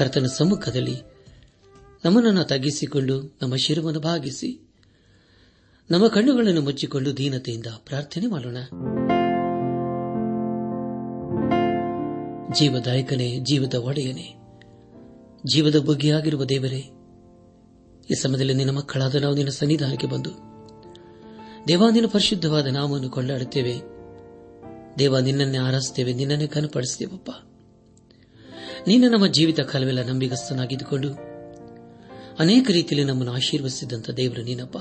ಕರ್ತನ 0.00 0.26
ಸಮ್ಮುಖದಲ್ಲಿ 0.26 0.96
ನಮ್ಮನ್ನು 2.04 2.44
ತಗ್ಗಿಸಿಕೊಂಡು 2.44 3.38
ನಮ್ಮ 3.42 3.54
ಶಿರವನ್ನು 3.56 4.00
ಭಾಗಿಸಿ 4.00 4.68
ನಮ್ಮ 5.90 6.06
ಕಣ್ಣುಗಳನ್ನು 6.06 6.60
ಮುಚ್ಚಿಕೊಂಡು 6.60 7.16
ದೀನತೆಯಿಂದ 7.16 7.66
ಪ್ರಾರ್ಥನೆ 7.78 8.26
ಮಾಡೋಣ. 8.26 8.56
ಜೀವದಾಯಕನೇ, 12.54 13.38
ಜೀವದ 13.38 13.74
ಒಡೆಯನೇ, 13.74 14.34
ಜೀವದ 15.54 15.76
ಬುಗ್ಗೆಯಾಗಿರುವ 15.76 16.44
ದೇವರೇ, 16.44 16.80
ಈ 18.10 18.14
ಸಮಯದಲ್ಲಿ 18.22 18.54
ನಿನ್ನ 18.54 18.70
ಮಕ್ಕಳಾದ 18.70 19.14
ನಾವು 19.14 19.34
ನಿನ್ನ 19.34 19.50
ಸನ್ನಿಧಾನಕ್ಕೆ 19.50 20.06
ಬಂದು 20.06 20.30
ದೇವಾದಿನ 21.68 22.06
ಪರಿಶುದ್ಧವಾದ 22.06 22.66
ನಾಮವನ್ನು 22.66 23.10
ಕೊಂಡಾಡುತ್ತೇವೆ 23.10 23.74
ದೇವ 24.98 25.18
ನಿನ್ನನ್ನೇ 25.18 25.58
ಆರಾಧಿಸ್ತೇವೆ 25.58 26.12
ನಿನ್ನನ್ನೇ 26.12 26.46
ನೀನು 28.86 29.08
ನಮ್ಮ 29.08 29.26
ಜೀವಿತ 29.26 29.60
ಕಾಲವೆಲ್ಲ 29.60 30.02
ನಂಬಿಗಸ್ತನಾಗಿದ್ದುಕೊಂಡು 30.02 31.12
ಅನೇಕ 32.38 32.70
ರೀತಿಯಲ್ಲಿ 32.70 33.08
ನಮ್ಮನ್ನು 33.08 33.32
ಆಶೀರ್ವದಿಸಿದಂತ 33.32 34.10
ದೇವರು 34.10 34.42
ನೀನಪ್ಪ. 34.42 34.76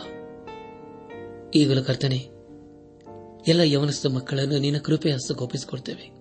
ಈಗಲೂ 1.56 1.83
ಕರ್ತನೆ, 1.83 2.17
ಎಲ್ಲ 3.47 3.61
ಯವನಸ್ಥ 3.61 4.06
ಮಕ್ಕಳನ್ನು 4.06 4.59
ನಿನ್ನ 4.59 4.78
ಕೃಪೆ 4.78 5.11
ಗೋಪಿಸಿಕೊಡ್ತೇವೆ 5.33 6.11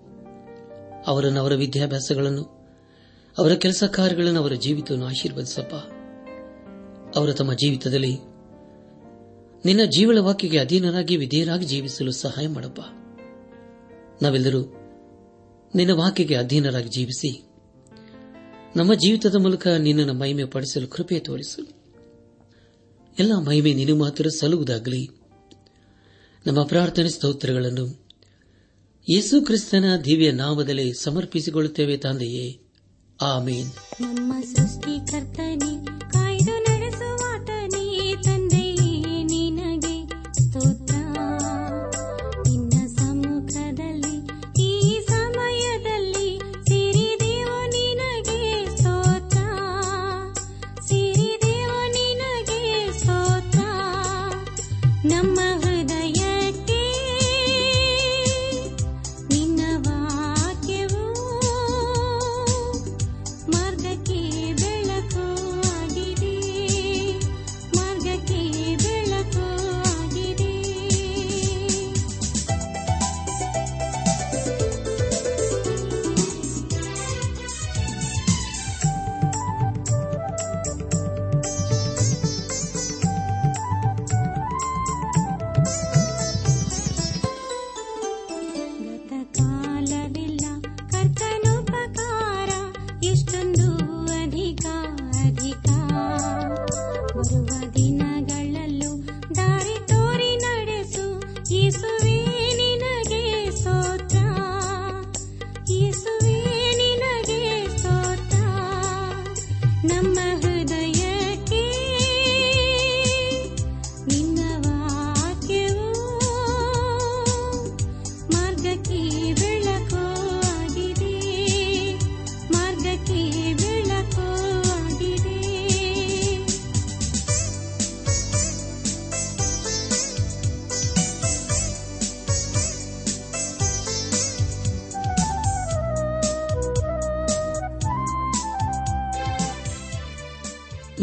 ಅವರನ್ನು 1.07 1.39
ಅವರ 1.39 1.53
ವಿದ್ಯಾಭ್ಯಾಸಗಳನ್ನು, 1.53 2.43
ಅವರ 3.37 3.53
ಕೆಲಸ 3.53 3.83
ಕಾರ್ಯಗಳನ್ನು 3.83 4.39
ಅವರ 4.39 4.53
ಜೀವಿತವನ್ನು 4.53 5.05
ಆಶೀರ್ವದಿಸಪ್ಪ. 5.05 5.75
ಅವರ 7.17 7.31
ತಮ್ಮ 7.31 7.53
ಜೀವಿತದಲ್ಲಿ 7.53 8.17
ನಿನ್ನ 9.65 9.81
ಜೀವಳ 9.85 10.17
ವಾಕ್ಯಗೆ 10.17 10.57
ಅಧೀನರಾಗಿ, 10.57 11.17
ವಿಧೇಯರಾಗಿ 11.17 11.65
ಜೀವಿಸಲು 11.65 12.11
ಸಹಾಯ 12.11 12.47
ಮಾಡಪ್ಪ. 12.47 12.79
ನಾವೆಲ್ಲರೂ 14.23 14.75
ನಿನ್ನ 15.75 15.91
ವಾಕ್ಯಗೆ 15.91 16.35
ಅಧೀನರಾಗಿ 16.35 16.89
ಜೀವಿಸಿ 16.89 17.48
ನಮ್ಮ 18.75 18.93
ಜೀವಿತದ 18.93 19.35
ಮೂಲಕ 19.35 19.67
ನಿನ್ನನ್ನು 19.67 20.13
ಮಹಿಮೆ 20.13 20.45
ಪಡಿಸಲು 20.45 20.87
ಕೃಪೆ 20.87 21.19
ತೋರಿಸು. 21.19 21.79
ಎಲ್ಲ 23.19 23.39
ಮಹಿಮೆ 23.39 23.73
ನಿನ್ನ 23.73 23.99
ಮಾತ್ರ 23.99 24.27
ಸಲ್ಲುವುದಾಗಲಿ. 24.39 25.09
ನಮ್ಮ 26.47 26.63
ಪ್ರಾರ್ಥನೆ 26.63 27.09
ಸ್ತೋತ್ರಗಳನ್ನು 27.09 28.09
ಯೇಸು 29.09 29.45
ಕ್ರಿಸ್ತನ 29.45 29.85
ದಿವ್ಯ 30.05 30.31
ನಾಮದಲ್ಲಿ 30.31 30.93
ಸಮರ್ಪಿಸಿಕೊಳ್ಳುತ್ತೇವೆ 30.93 31.97
ತಂದೆಯೇ. 31.97 32.59
ಆಮೇನ್. 33.21 33.71
ನಮ್ಮ 34.01 34.33
ಸೃಷ್ಟಿಕರ್ತನೆ 34.43 35.99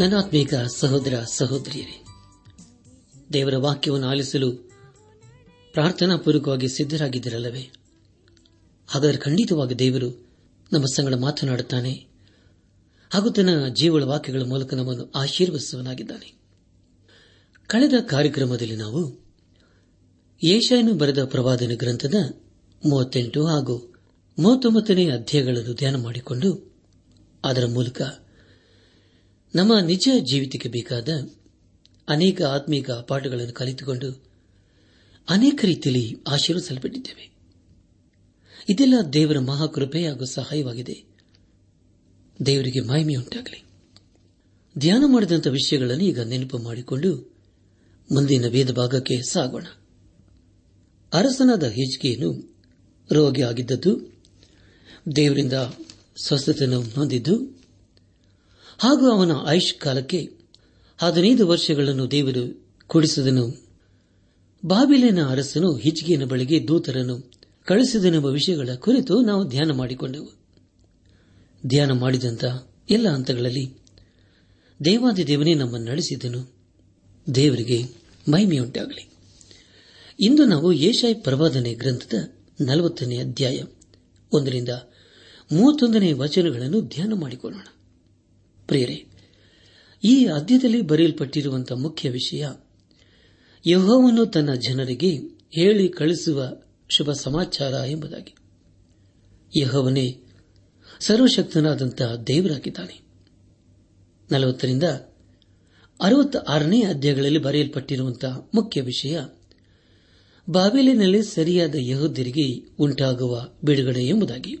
ನನ್ನಾತ್ಮೀಕ 0.07 0.53
ಸಹೋದರ 0.75 1.23
ಸಹೋದರಿಯರೇ, 1.33 2.05
ದೇವರ 3.33 3.57
ವಾಕ್ಯವನ್ನು 3.57 4.07
ಆಲಿಸಲು 4.07 4.51
ಪ್ರಾರ್ಥನಾ 5.73 6.17
ಪೂರ್ವಕವಾಗಿ 6.17 6.67
ಸಿದ್ದರಾಗಿದ್ದಿರಲ್ಲವೇ 6.67 7.69
ಹಾಗಾದರೆ 8.87 9.17
ಖಂಡಿತವಾಗಿ 9.17 9.79
ದೇವರು 9.79 10.27
ನಮ್ಮ 10.73 10.85
ಸಂಗಡ 10.85 11.13
ಮಾತನಾಡುತ್ತಾನೆ. 11.13 12.07
ಹಾಗೂ 13.09 13.29
ತನ್ನ 13.29 13.67
ಜೀವಳ 13.67 14.03
ವಾಕ್ಯಗಳ 14.03 14.41
ಮೂಲಕ 14.41 14.73
ನಮ್ಮನ್ನು 14.73 15.11
ಆಶೀರ್ವದಿಸುವನಾಗಿದ್ದಾನೆ 15.15 16.39
ಕಳೆದ 17.67 17.93
ಕಾರ್ಯಕ್ರಮದಲ್ಲಿ 18.09 18.75
ನಾವು 18.75 19.19
ಏಷಾಯನು 20.43 20.93
ಬರೆದ 20.93 21.23
ಪ್ರವಾದನ 21.23 21.71
ಗ್ರಂಥದ 21.75 22.15
ಮೂವತ್ತೆಂಟು 22.85 23.45
ಹಾಗೂ 23.45 23.95
ಮೂವತ್ತೊಂಬತ್ತನೇ 24.39 25.09
ಅಧ್ಯಾಯಗಳನ್ನು 25.09 25.73
ಧ್ಯಾನ 25.73 25.95
ಮಾಡಿಕೊಂಡು 26.03 26.75
ಅದರ 27.43 27.65
ಮೂಲಕ 27.65 28.01
ನಮ್ಮ 29.55 29.79
ನಿಜ 29.79 30.09
ಜೀವಿತಕ್ಕೆ 30.19 30.69
ಬೇಕಾದ 30.69 31.29
ಅನೇಕ 32.09 32.41
ಆತ್ಮೀಕ 32.41 32.91
ಪಾಠಗಳನ್ನು 32.91 33.53
ಕಲಿತುಕೊಂಡು 33.53 34.23
ಅನೇಕ 35.29 35.59
ರೀತಿಯಲ್ಲಿ 35.65 36.17
ಆಶೀರ್ವಿಸಲ್ಪಟ್ಟಿದ್ದೇವೆ 36.27 37.31
ಇದೆಲ್ಲ 38.69 38.93
ದೇವರ 39.13 39.39
ಮಹಾಕೃಪೆ 39.39 40.07
ಹಾಗೂ 40.07 40.25
ಸಹಾಯವಾಗಿದೆ. 40.25 41.03
ದೇವರಿಗೆ 42.45 42.79
ಮಹಿಮೆಯುಂಟಾಗಲಿ. 42.79 43.63
ಧ್ಯಾನ 44.77 45.03
ಮಾಡಿದಂಥ 45.07 45.47
ವಿಷಯಗಳನ್ನು 45.47 46.03
ಈಗ 46.03 46.19
ನೆನಪು 46.19 46.57
ಮಾಡಿಕೊಂಡು 46.57 47.35
ಮುಂದಿನ 48.11 48.45
ವೇದ 48.47 48.71
ಭಾಗಕ್ಕೆ 48.71 49.21
ಸಾಗೋಣ. 49.21 49.65
ಅರಸನಾದ 51.13 51.63
ಹೆಜ್ಜಿಗೆಯನ್ನು 51.63 52.55
ರೋಗಿ 53.11 53.41
ಆಗಿದ್ದದ್ದು 53.41 54.13
ದೇವರಿಂದ 55.15 55.53
ಸ್ವಸ್ಥತೆಯನ್ನು 56.23 56.81
ಹೊಂದಿದ್ದು 56.81 57.56
ಹಾಗೂ 58.79 59.11
ಅವನ 59.11 59.31
ಆಯುಷ್ 59.31 59.73
ಕಾಲಕ್ಕೆ 59.73 60.29
ಹದಿನೈದು 60.97 61.47
ವರ್ಷಗಳನ್ನು 61.47 62.11
ದೇವರು 62.11 62.65
ಕೊಡಿಸಿದನು. 62.87 63.67
ಬಾಬಿಲಿನ 64.65 65.25
ಅರಸನು 65.25 65.75
ಹಿಜ್ಗಿಯನ 65.75 66.25
ಬಳಿಗೆ 66.25 66.67
ದೂತರನ್ನು 66.67 67.31
ಕಳಿಸಿದನೆಂಬ 67.65 68.25
ವಿಷಯಗಳ 68.25 68.69
ಕುರಿತು 68.75 69.21
ನಾವು 69.21 69.47
ಧ್ಯಾನ 69.47 69.71
ಮಾಡಿಕೊಂಡೆವು. 69.71 70.29
ಧ್ಯಾನ 71.67 71.91
ಮಾಡಿದಂತ 71.91 72.43
ಎಲ್ಲ 72.89 73.09
ಹಂತಗಳಲ್ಲಿ 73.09 73.73
ದೇವಾದಿ 74.85 75.27
ದೇವನೇ 75.27 75.53
ನಮ್ಮನ್ನು 75.53 75.91
ನಡೆಸಿದನು. 75.91 76.53
ದೇವರಿಗೆ 77.35 77.83
ಮಹಿಮೆಯುಂಟಾಗಲಿ. 78.31 79.09
ಇಂದು 80.19 80.45
ನಾವು 80.45 80.73
ಏಷಾಯ್ 80.73 81.15
ಪ್ರವಾದನೆ 81.15 81.73
ಗ್ರಂಥದ 81.73 82.33
ನಲವತ್ತನೇ 82.61 83.17
ಅಧ್ಯಾಯ 83.17 83.61
ಒಂದರಿಂದ 84.33 84.69
ಮೂವತ್ತೊಂದನೇ 85.51 86.13
ವಚನಗಳನ್ನು 86.13 86.81
ಧ್ಯಾನ 86.81 87.13
ಮಾಡಿಕೊಳ್ಳೋಣ. 87.13 87.65
ಪ್ರಿಯರೇ, 88.67 89.05
ಈ 90.03 90.25
ಅಧ್ಯದಲ್ಲಿ 90.25 90.81
ಬರೆಯಲ್ಪಟ್ಟಿರುವಂತಹ 90.81 91.75
ಮುಖ್ಯ 91.75 92.09
ವಿಷಯ, 92.09 92.47
ಯಹೋವನು 93.67 94.25
ತನ್ನ 94.25 94.53
ಜನರಿಗೆ 94.53 95.17
ಹೇಳಿ 95.55 95.89
ಕಳಿಸುವ 95.89 96.57
ಶುಭ 96.89 97.11
ಸಮಾಚಾರ 97.11 97.73
ಎಂಬುದಾಗಿ. 97.73 98.35
ಯಹೋವನೇ, 99.61 100.19
ಸರ್ವಶಕ್ತನಾದಂತಹ 100.99 102.15
ದೇವರಾಗಿದ್ದಾನೆ. 102.15 103.01
ನಲವತ್ತರಿಂದ 104.31 104.83
ಅರವತ್ತ 106.01 106.35
ಆರನೇ 106.35 106.81
ಅಧ್ಯಾಯಗಳಲ್ಲಿ 106.81 107.39
ಬರೆಯಲ್ಪಟ್ಟಿರುವಂತಹ 107.39 108.49
ಮುಖ್ಯ 108.55 108.81
ವಿಷಯ 108.81 109.19
ಬಾಬೇಲಿನಲ್ಲಿ 110.49 111.23
ಸರಿಯಾದ 111.23 111.75
ಯಹೋದ್ಯರಿಗೆ 111.79 112.75
ಉಂಟಾಗುವ 112.79 113.49
ಬಿಡುಗಡೆ 113.63 114.01
ಎಂಬುದಾಗಿ. 114.01 114.57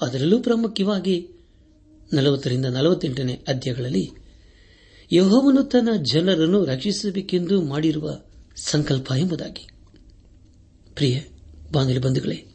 ಅದರಲ್ಲೂ 0.00 0.42
ಪ್ರಾಮುಖ್ಯವಾಗಿ 0.42 1.28
ನಲವತ್ತರಿಂದ 2.12 2.66
ನಲವತ್ತೆಂಟನೇ 2.66 3.44
ಅಧ್ಯಾಯಗಳಲ್ಲಿ 3.48 4.10
ಯಹೋವನು 5.12 5.62
ತನ್ನ 5.62 5.88
ಜನರನ್ನು 6.12 6.64
ರಕ್ಷಿಸಬೇಕೆಂದು 6.64 7.62
ಮಾಡಿರುವ 7.62 8.20
ಸಂಕಲ್ಪ 8.56 9.12
ಎಂಬುದಾಗಿ. 9.18 9.68
ಪ್ರಿಯ 10.94 11.20
ಬಂಧುಗಳೇ, 11.98 12.46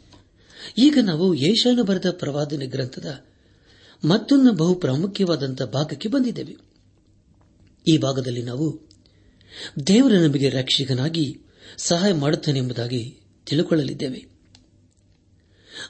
ಈಗ 0.78 0.98
ನಾವು 1.04 1.34
ಏಷಾನ 1.34 1.82
ಬರೆದ 1.82 2.12
ಪ್ರವಾದನೆ 2.12 2.66
ಗ್ರಂಥದ 2.66 3.26
ಮತ್ತೊಂದು 4.06 4.54
ಬಹು 4.54 4.76
ಪ್ರಾಮುಖ್ಯವಾದಂಥ 4.76 5.62
ಭಾಗಕ್ಕೆ 5.62 6.10
ಬಂದಿದ್ದೇವೆ. 6.10 6.58
ಈ 7.88 7.98
ಭಾಗದಲ್ಲಿ 7.98 8.44
ನಾವು 8.44 8.90
ದೇವರ 9.88 10.14
ನಮಗೆ 10.14 10.50
ರಕ್ಷಕನಾಗಿ 10.50 11.40
ಸಹಾಯ 11.78 12.14
ಮಾಡುತ್ತಾನೆ 12.14 12.60
ಎಂಬುದಾಗಿ 12.60 13.20
ತಿಳಿದುಕೊಳ್ಳಲಿದ್ದೇವೆ 13.46 14.28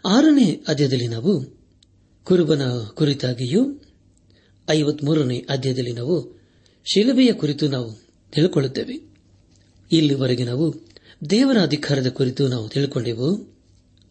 ಆರನೇ 0.07 0.63
ಅಧ್ಯಾಯದಲ್ಲಿ 0.67 1.07
ನಾವು 1.07 1.60
ಕುರುಬನ 2.23 2.61
ಕುರಿತಾಗಿಯೂ 2.95 3.81
ಐವತ್ಮೂರನೇ 4.69 5.45
ಅಧ್ಯಾಯದಲ್ಲಿ 5.49 5.93
ನಾವು 5.93 6.41
ಶಿಲುಬೆಯ 6.93 7.33
ಕುರಿತು 7.33 7.67
ನಾವು 7.67 7.93
ತಿಳಿದುಕೊಳ್ಳುತ್ತೇವೆ 8.31 9.11
ಇಲ್ಲಿವರೆಗೆ 9.91 10.43
ನಾವು 10.45 10.75
ದೇವರ 11.29 11.57
ಅಧಿಕಾರದ 11.61 12.07
ಕುರಿತು 12.07 12.47
ನಾವು 12.47 12.69
ತಿಳ್ಕೊಂಡೆವು. 12.69 13.57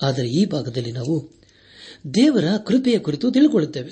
ಆದರೆ 0.02 0.28
ಈ 0.28 0.44
ಭಾಗದಲ್ಲಿ 0.44 0.92
ನಾವು 0.92 1.30
ದೇವರ 2.14 2.44
ಕೃಪೆಯ 2.66 2.98
ಕುರಿತು 2.98 3.32
ತಿಳಿದುಕೊಳ್ಳುತ್ತೇವೆ 3.32 3.90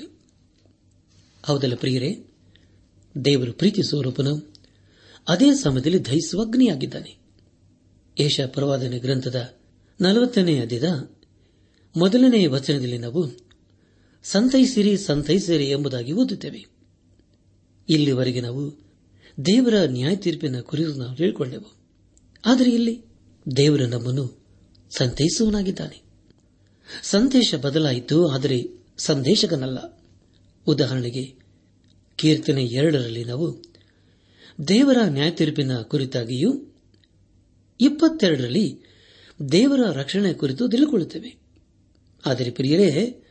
ಹೌದಲ್ಲ 1.43 1.75
ಪ್ರಿಯರೇ? 1.75 2.25
ದೇವರು 3.25 3.53
ಪ್ರೀತಿ 3.53 3.83
ಸ್ವರೂಪನು 3.83 4.53
ಅದೇ 5.27 5.53
ಸಮಯದಲ್ಲಿ 5.53 6.05
ದಹಿಸುವ 6.05 6.41
ಅಗ್ನಿಯಾಗಿದ್ದಾನೆ 6.41 7.17
ಏಷ 8.19 8.41
ಪ್ರವಾದನೆ 8.45 8.99
ಗ್ರಂಥದ 8.99 9.53
ನಲವತ್ತನೇ 10.01 10.59
ಅಧ್ಯದ 10.59 11.09
ಮೊದಲನೆಯ 11.97 12.47
ವಚನದಲ್ಲಿ 12.47 12.97
ನಾವು 12.97 13.48
ಸಂತೈಸಿರಿ 14.23 14.97
ಸಂತೈಸಿರಿ 14.97 15.69
ಎಂಬುದಾಗಿ 15.69 16.11
ಓದುತ್ತೇವೆ. 16.11 16.65
ಇಲ್ಲಿವರೆಗೆ 17.89 18.41
ನಾವು 18.41 18.77
ದೇವರ 19.45 19.73
ನ್ಯಾಯ 19.85 20.15
ತೀರ್ಪಿನ 20.15 20.59
ಕುರಿತು 20.59 20.93
ನಾವು 20.93 21.15
ಹೇಳಿಕೊಂಡೆವು 21.15 21.75
ಆದರೆ 22.45 22.71
ಇಲ್ಲಿ 22.71 23.05
ದೇವರು 23.57 23.87
ನಮ್ಮನ್ನು 23.87 24.39
ಸಂತೈಸುವನಾಗಿದ್ದಾನೆ 24.97 26.09
ಸಂದೇಶ 27.03 27.55
ಬದಲಾಯಿತು, 27.55 28.27
ಆದರೆ 28.27 28.63
ಸಂದೇಶಕನಲ್ಲ. 28.97 29.99
ಉದಾಹರಣೆಗೆ, 30.67 31.35
ಕೀರ್ತನೆ 32.15 32.65
ಎರಡರಲ್ಲಿ 32.65 33.23
ನಾವು 33.23 33.63
ದೇವರ 34.67 34.97
ನ್ಯಾಯ 35.07 35.31
ತೀರ್ಪಿನ 35.31 35.81
ಕುರಿತಾಗಿಯೂ, 35.81 36.75
ಇಪ್ಪತ್ತೆರಡರಲ್ಲಿ 37.81 38.79
ದೇವರ 39.51 39.91
ರಕ್ಷಣೆ 39.91 40.33
ಕುರಿತು 40.33 40.69
ತಿಳಿದುಕೊಳ್ಳುತ್ತೇವೆ. 40.69 41.35
ಆದರೆ 42.25 42.51
ಪ್ರಿಯರೇ 42.51 43.23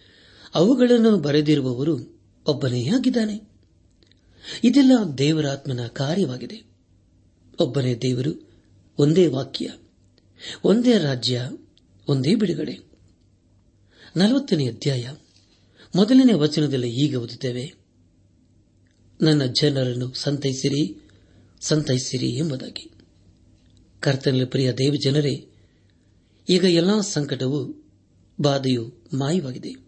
ಅವುಗಳನ್ನು 0.54 1.16
ಬರೆದಿರುವವರು 1.16 2.20
ಒಬ್ಬನೇ 2.46 2.88
ಆಗಿದ್ದಾನೆ. 2.88 3.48
ಇದೆಲ್ಲ 4.64 4.92
ದೇವರಾತ್ಮನ 5.18 5.86
ಕಾರ್ಯವಾಗಿದೆ. 5.86 6.62
ಒಬ್ಬನೇ 7.60 7.94
ದೇವರು, 7.94 8.50
ಒಂದೇ 8.98 9.26
ವಾಕ್ಯ, 9.26 9.70
ಒಂದೇ 10.64 10.98
ರಾಜ್ಯ, 10.98 11.50
ಒಂದೇ 12.08 12.34
ಬಿಡುಗಡೆ. 12.34 12.78
ನಲವತ್ತನೇ 14.16 14.68
ಅಧ್ಯಾಯ. 14.68 15.10
ಮೊದಲನೇ 15.96 16.32
ವಚನದಲ್ಲಿ 16.32 16.90
ಈಗ 16.90 17.16
ಓದುತ್ತೇವೆ. 17.16 17.74
ನನ್ನ 19.22 19.42
ಜನರನ್ನು 19.44 20.12
ಸಂತೈಸಿರಿ 20.14 21.10
ಸಂತೈಸಿರಿ 21.60 22.30
ಎಂಬುದಾಗಿ. 22.30 22.90
ಕರ್ತನಲ್ಲಿ 24.00 24.44
ಪ್ರಿಯ 24.44 24.72
ದೇವ 24.72 24.94
ಜನರೇ 25.04 25.48
ಈಗ 26.50 26.64
ಎಲ್ಲಾ 26.64 27.00
ಸಂಕಟವು 27.00 27.84
ಬಾಧೆಯು 28.40 28.92
ಮಾಯವಾಗಿದೆ. 29.14 29.87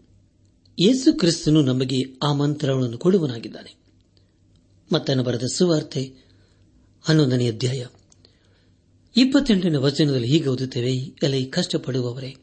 ಯೇಸು 0.79 1.13
ಕ್ರಿಸ್ತನು 1.13 1.61
ನಮಗೆ 1.61 1.97
ಆ 2.23 2.33
ಮಂತ್ರವನ್ನು 2.33 2.97
ಕೊಡುವನಾಗಿದ್ದಾನೆ. 2.97 3.75
ಮತ್ತನ 4.93 5.21
ಬರೆದ 5.21 5.43
ಸುವಾರ್ತೆ 5.53 6.13
ಹನ್ನೊಂದನೇ 7.01 7.47
ಅಧ್ಯಾಯ. 7.47 7.85
ಇಪ್ಪತ್ತೆಂಟನೇ 9.15 9.77
ವಚನದಲ್ಲಿ 9.77 10.27
ಹೀಗೆ 10.27 10.49
ಓದುತ್ತೇವೆ, 10.49 10.95
ಎಲೆ 10.97 11.45
ಕಷ್ಟಪಡುವವರೇ, 11.45 12.35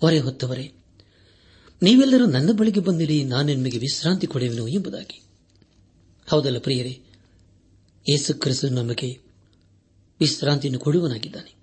ಹೊರೆ 0.00 0.18
ಹೊತ್ತವರೇ, 0.18 0.72
ನೀವೆಲ್ಲರೂ 1.82 2.26
ನನ್ನ 2.26 2.52
ಬಳಿಗೆ 2.52 2.80
ಬಂದಿರಿ, 2.80 3.24
ನಾನು 3.24 3.48
ನಿಮಗೆ 3.48 3.78
ವಿಶ್ರಾಂತಿ 3.78 4.26
ಕೊಡುವೆನು 4.26 4.68
ಎಂಬುದಾಗಿ. 4.68 5.22
ಹೌದಲ್ಲ 6.30 6.58
ಪ್ರಿಯರೇ, 6.58 7.00
ಯೇಸು 8.10 8.34
ಕ್ರಿಸ್ತನು 8.34 8.70
ನಮಗೆ 8.70 9.18
ವಿಶ್ರಾಂತಿಯನ್ನು 10.20 10.80
ಕೊಡುವನಾಗಿದ್ದಾನೆ. 10.80 11.54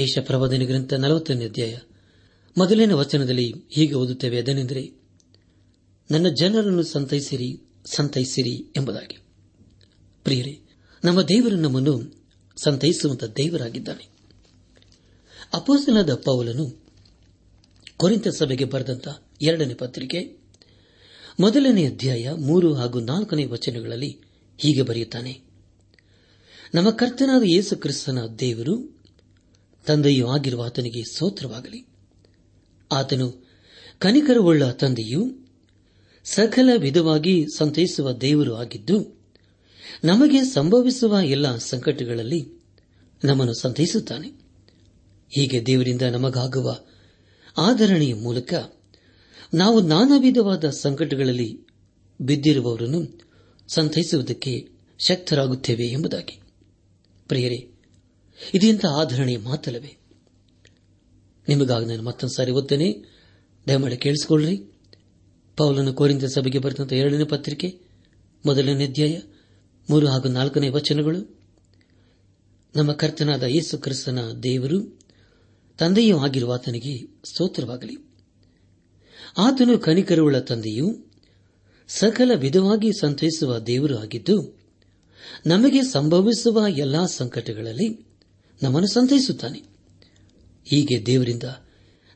ಏಷ 0.00 0.18
ಪ್ರವಾದನೆ 0.18 0.66
ಗ್ರಂಥ 0.66 0.94
ನಲವತ್ತನೇ 0.94 1.44
ಅಧ್ಯಾಯ. 1.44 1.78
ಮೊದಲನೇ 2.58 2.92
ವಚನದಲ್ಲಿ 2.92 3.54
ಹೀಗೆ 3.70 3.94
ಓದುತ್ತೇವೆ 3.94 4.38
ಅದನೆಂದರೆ, 4.38 4.92
ನನ್ನ 6.10 6.26
ಜನರನ್ನು 6.28 6.82
ಸಂತೈಸಿರಿ 6.82 7.60
ಸಂತೈಸಿರಿ 7.86 8.72
ಎಂಬುದಾಗಿ. 8.76 9.18
ಪ್ರಿಯರೇ, 10.24 10.60
ನಮ್ಮ 11.04 11.22
ದೇವರು 11.22 11.56
ನಮ್ಮನ್ನು 11.56 12.22
ಸಂತೈಸುವಂತಹ 12.64 13.26
ದೇವರಾಗಿದ್ದಾನೆ. 13.26 14.08
ಅಪೋಸನಾದ 15.54 16.14
ಪೌಲನು 16.14 16.82
ಕೊರಿಂತ 17.96 18.28
ಸಭೆಗೆ 18.28 18.64
ಬರೆದಂತ 18.64 19.08
ಎರಡನೇ 19.42 19.74
ಪತ್ರಿಕೆ, 19.74 20.42
ಮೊದಲನೇ 21.40 21.86
ಅಧ್ಯಾಯ 21.86 22.30
ಮೂರು 22.30 22.74
ಹಾಗೂ 22.74 23.00
ನಾಲ್ಕನೇ 23.00 23.44
ವಚನಗಳಲ್ಲಿ 23.44 24.20
ಹೀಗೆ 24.58 24.82
ಬರೆಯುತ್ತಾನೆ. 24.82 25.40
ನಮ್ಮ 26.74 26.90
ಕರ್ತನಾದ 26.90 27.42
ಯೇಸು 27.42 27.76
ಕ್ರಿಸ್ತನ 27.76 28.18
ದೇವರು 28.38 29.04
ತಂದೆಯೂ 29.86 30.26
ಆಗಿರುವ 30.26 30.62
ಆತನಿಗೆ 30.62 31.02
ಸ್ತೋತ್ರವಾಗಲಿ. 31.02 31.91
ಆತನು, 32.92 33.48
ಕನಿಕರವುಳ್ಳ 33.98 34.70
ತಂದೆಯು 34.70 35.48
ಸಕಲ 36.24 36.70
ವಿಧವಾಗಿ 36.76 37.46
ಸಂತೈಸುವ 37.56 38.12
ದೇವರು 38.12 38.54
ಆಗಿದ್ದು, 38.54 39.22
ನಮಗೆ 40.04 40.44
ಸಂಭವಿಸುವ 40.44 41.18
ಎಲ್ಲ 41.24 41.56
ಸಂಕಟಗಳಲ್ಲಿ 41.56 42.62
ನಮ್ಮನ್ನು 43.24 43.54
ಸಂತೈಸುತ್ತಾನೆ. 43.54 44.28
ಹೀಗೆ 45.28 45.66
ದೇವರಿಂದ 45.66 46.02
ನಮಗಾಗುವ 46.02 46.80
ಆಧರಣೆಯ 47.56 48.14
ಮೂಲಕ 48.14 48.54
ನಾವು 49.54 49.80
ನಾನಾ 49.80 50.18
ವಿಧವಾದ 50.18 50.70
ಸಂಕಟಗಳಲ್ಲಿ 50.70 51.66
ಬಿದ್ದಿರುವವರನ್ನು 52.20 53.20
ಸಂತೈಸುವುದಕ್ಕೆ 53.68 54.68
ಶಕ್ತರಾಗುತ್ತೇವೆ 55.08 55.84
ಎಂಬುದಾಗಿ. 55.84 56.40
ಪ್ರಿಯರೇ 57.28 57.68
ಇದೆಂಥ 58.54 58.84
ಆಧರಣೆಯ 58.86 59.38
ಮಾತಲ್ಲವೇ? 59.38 60.01
ನಿಮಗಾಗಿ 61.48 61.86
ನಾನು 61.86 62.02
ಮತ್ತೊಂದು 62.02 62.34
ಸಾರಿ 62.34 62.50
ಓದ್ತೇನೆ. 62.50 63.04
ದಯಮಾಡಿ 63.68 63.96
ಕೇಳಿಸಿಕೊಳ್ಳ್ರಿ. 63.96 64.56
ಪೌಲನ 65.56 65.90
ಕೋರಿಂದ 65.90 66.22
ಸಭೆಗೆ 66.22 66.58
ಬರೆದಂತಹ 66.58 66.96
ಎರಡನೇ 66.96 67.24
ಪತ್ರಿಕೆ, 67.24 67.80
ಮೊದಲನೇ 68.46 68.86
ಅಧ್ಯಾಯ, 68.86 69.20
ಮೂರು 69.90 70.06
ಹಾಗೂ 70.06 70.28
ನಾಲ್ಕನೇ 70.28 70.68
ವಚನಗಳು. 70.68 71.38
ನಮ್ಮ 72.76 72.92
ಕರ್ತನಾದ 72.92 73.42
ಯೇಸು 73.42 73.78
ಕ್ರಿಸ್ತನ 73.78 74.18
ದೇವರು, 74.42 74.98
ತಂದೆಯೂ 75.78 76.18
ಆಗಿರುವ 76.18 76.52
ಆತನಿಗೆ 76.52 76.98
ಸ್ತೋತ್ರವಾಗಲಿ. 77.24 77.96
ಆತನು 79.38 79.78
ಕನಿಕರುಳ್ಳ 79.78 80.38
ತಂದೆಯು 80.38 81.06
ಸಕಲ 81.88 82.30
ವಿಧವಾಗಿ 82.34 82.92
ಸಂತೈಸುವ 83.00 83.58
ದೇವರು 83.58 83.98
ಆಗಿದ್ದು, 83.98 84.58
ನಮಗೆ 85.46 85.82
ಸಂಭವಿಸುವ 85.82 86.64
ಎಲ್ಲಾ 86.68 87.06
ಸಂಕಟಗಳಲ್ಲಿ 87.06 88.06
ನಮ್ಮನ್ನು 88.62 88.94
ಸಂತೈಸುತ್ತಾನೆ. 88.94 89.71
ಹೀಗೆ 90.64 91.06
ದೇವರಿಂದ 91.06 91.42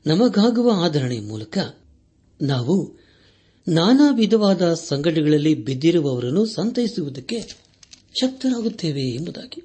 ನಮಗಾಗುವ 0.06 0.84
ಆಧರಣೆಯ 0.84 1.20
ಮೂಲಕ 1.20 1.58
ನಾವು 2.42 2.98
ನಾನಾ 3.68 4.10
ವಿಧವಾದ 4.10 4.74
ಸಂಘಟನೆಗಳಲ್ಲಿ 4.74 5.54
ಬಿದ್ದಿರುವವರನ್ನು 5.54 6.46
ಸಂತೈಸುವುದಕ್ಕೆ 6.46 7.40
ಶಕ್ತರಾಗುತ್ತೇವೆ 8.20 9.02
ಎಂಬುದಾಗಿ. 9.02 9.62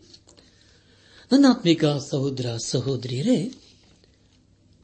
ನನ್ನಾತ್ಮಿಕ 1.32 1.86
ಸಹೋದರ 1.86 2.58
ಸಹೋದರಿಯರೇ, 2.66 3.54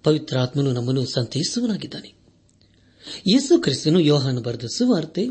ಪವಿತ್ರಾತ್ಮನು 0.04 0.72
ನಮ್ಮನ್ನು 0.72 1.06
ಸಂತೈಸುವನಾಗಿದ್ದಾನೆ 1.06 2.14
ಯೇಸು 3.28 3.62
ಕ್ರಿಸ್ತನು 3.62 4.00
ಯೋಹಾನ 4.00 4.40
ಬರೆದ 4.40 4.66
ಸುವಾರ್ತೆ 4.66 5.28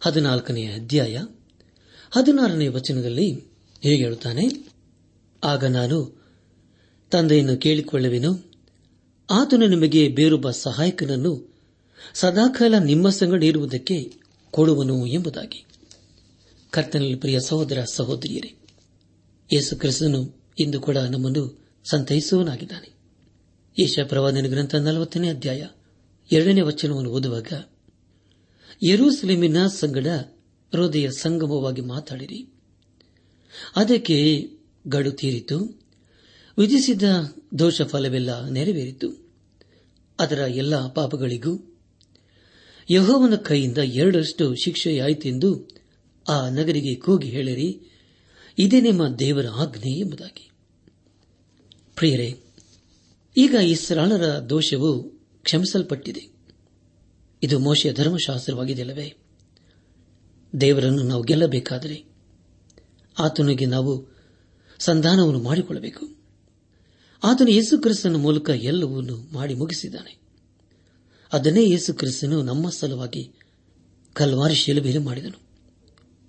ಹದಿನಾಲ್ಕನೆಯ 0.00 0.66
ಅಧ್ಯಾಯ 0.66 1.18
ಹದಿನಾರನೇ 2.10 2.68
ವಚನದಲ್ಲಿ 2.68 3.32
ಹೇಗೆ 3.82 4.04
ಹೇಳುತ್ತಾನೆ, 4.04 4.68
ಆಗ 5.44 5.64
ನಾನು 5.64 6.21
ತಂದೆಯನ್ನು 7.12 7.56
ಕೇಳಿಕೊಳ್ಳುವೆನು. 7.56 8.52
ಆತನು 9.30 9.66
ನಿಮಗೆ 9.66 10.08
ಬೇರೊಬ್ಬ 10.08 10.50
ಸಹಾಯಕನನ್ನು 10.50 11.54
ಸದಾಕಾಲ 12.14 12.74
ನಿಮ್ಮ 12.78 13.10
ಸಂಗಡ 13.10 13.44
ಇರುವುದಕ್ಕೆ 13.44 14.12
ಕೊಡುವನು 14.50 15.06
ಎಂಬುದಾಗಿ. 15.06 15.64
ಕರ್ತನಲ್ಲಿ 16.70 17.14
ಪ್ರಿಯ 17.14 17.40
ಸಹೋದರ 17.40 17.84
ಸಹೋದರಿಯರೇ, 17.92 18.54
ಯೇಸು 19.52 19.76
ಕ್ರಿಸ್ತನು 19.76 20.40
ಇಂದು 20.58 20.80
ಕೂಡ 20.80 20.96
ನಮ್ಮನ್ನು 20.96 21.66
ಸಂತೈಸುವನಾಗಿದ್ದಾನೆ 21.84 22.92
ಯೇಷ 23.78 23.98
ಪ್ರವಾದನ 24.00 24.46
ಗ್ರಂಥ 24.46 24.74
ನಲವತ್ತನೇ 24.74 25.28
ಅಧ್ಯಾಯ 25.28 25.66
ಎರಡನೇ 26.32 26.60
ವಚನವನ್ನು 26.60 27.10
ಓದುವಾಗ, 27.10 27.52
ಯರೂಸಲೇಮಿನ 28.82 29.66
ಸಂಗಡ 29.66 30.06
ಹೃದಯ 30.74 31.10
ಸಂಗಮವಾಗಿ 31.10 31.80
ಮಾತಾಡಿರಿ. 31.80 32.48
ಅದಕ್ಕೆ 33.76 34.50
ಗಡು 34.86 35.10
ತೀರಿತು. 35.10 35.81
ವಿಧಿಸಿದ 36.58 37.02
ದೋಷ 37.58 37.82
ಫಲವೆಲ್ಲ 37.82 38.48
ನೆರವೇರಿತು. 38.48 39.30
ಅದರ 40.20 40.38
ಎಲ್ಲ 40.38 40.86
ಪಾಪಗಳಿಗೂ 40.92 41.78
ಯಹೋವನ 42.90 43.34
ಕೈಯಿಂದ 43.34 43.78
ಎರಡರಷ್ಟು 43.78 44.54
ಶಿಕ್ಷೆಯಾಯಿತೆಂದು 44.54 45.68
ಆ 46.28 46.48
ನಗರಿಗೆ 46.48 46.94
ಕೂಗಿ 46.94 47.28
ಹೇಳಿರಿ. 47.28 47.80
ಇದೇ 48.58 48.80
ನಿಮ್ಮ 48.80 49.08
ದೇವರ 49.08 49.46
ಆಜ್ಞೆ 49.48 49.98
ಎಂಬುದಾಗಿ. 49.98 50.50
ಪ್ರಿಯರೇ, 51.96 52.40
ಈಗ 53.36 53.54
ಇಸ್ರಾಳರ 53.54 54.38
ದೋಷವು 54.38 55.02
ಕ್ಷಮಿಸಲ್ಪಟ್ಟಿದೆ. 55.42 56.28
ಇದು 57.42 57.58
ಮೋಶೆಯ 57.58 57.92
ಧರ್ಮಶಾಸ್ತ್ರವಾಗಿದೆಯಲ್ಲವೇ? 57.92 59.14
ದೇವರನ್ನು 60.60 61.02
ನಾವು 61.02 61.22
ಗೆಲ್ಲಬೇಕಾದರೆ 61.22 62.04
ಆತನಿಗೆ 63.18 63.66
ನಾವು 63.66 64.06
ಸಂಧಾನವನ್ನು 64.78 65.42
ಮಾಡಿಕೊಳ್ಳಬೇಕು. 65.42 66.21
ಆತನು 67.24 67.50
ಯೇಸು 67.50 67.78
ಕ್ರಿಸ್ತನ 67.78 68.16
ಮೂಲಕ 68.16 68.48
ಎಲ್ಲವನ್ನೂ 68.48 69.28
ಮಾಡಿ 69.32 69.54
ಮುಗಿಸಿದ್ದಾನೆ. 69.54 70.20
ಅದನ್ನೇ 71.32 71.68
ಯೇಸು 71.68 71.94
ಕ್ರಿಸ್ತನು 71.94 72.42
ನಮ್ಮ 72.42 72.70
ಸಲುವಾಗಿ 72.70 73.32
ಕಲ್ವಾರಿ 74.12 74.54
ಶಿಲುಬೆಯಲ್ಲಿ 74.54 75.04
ಮಾಡಿದನು. 75.04 75.42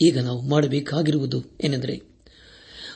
ಈಗ 0.02 0.20
ನಾವು 0.20 0.42
ಮಾಡಬೇಕಾಗಿರುವುದು 0.42 1.44
ಏನೆಂದರೆ, 1.64 2.02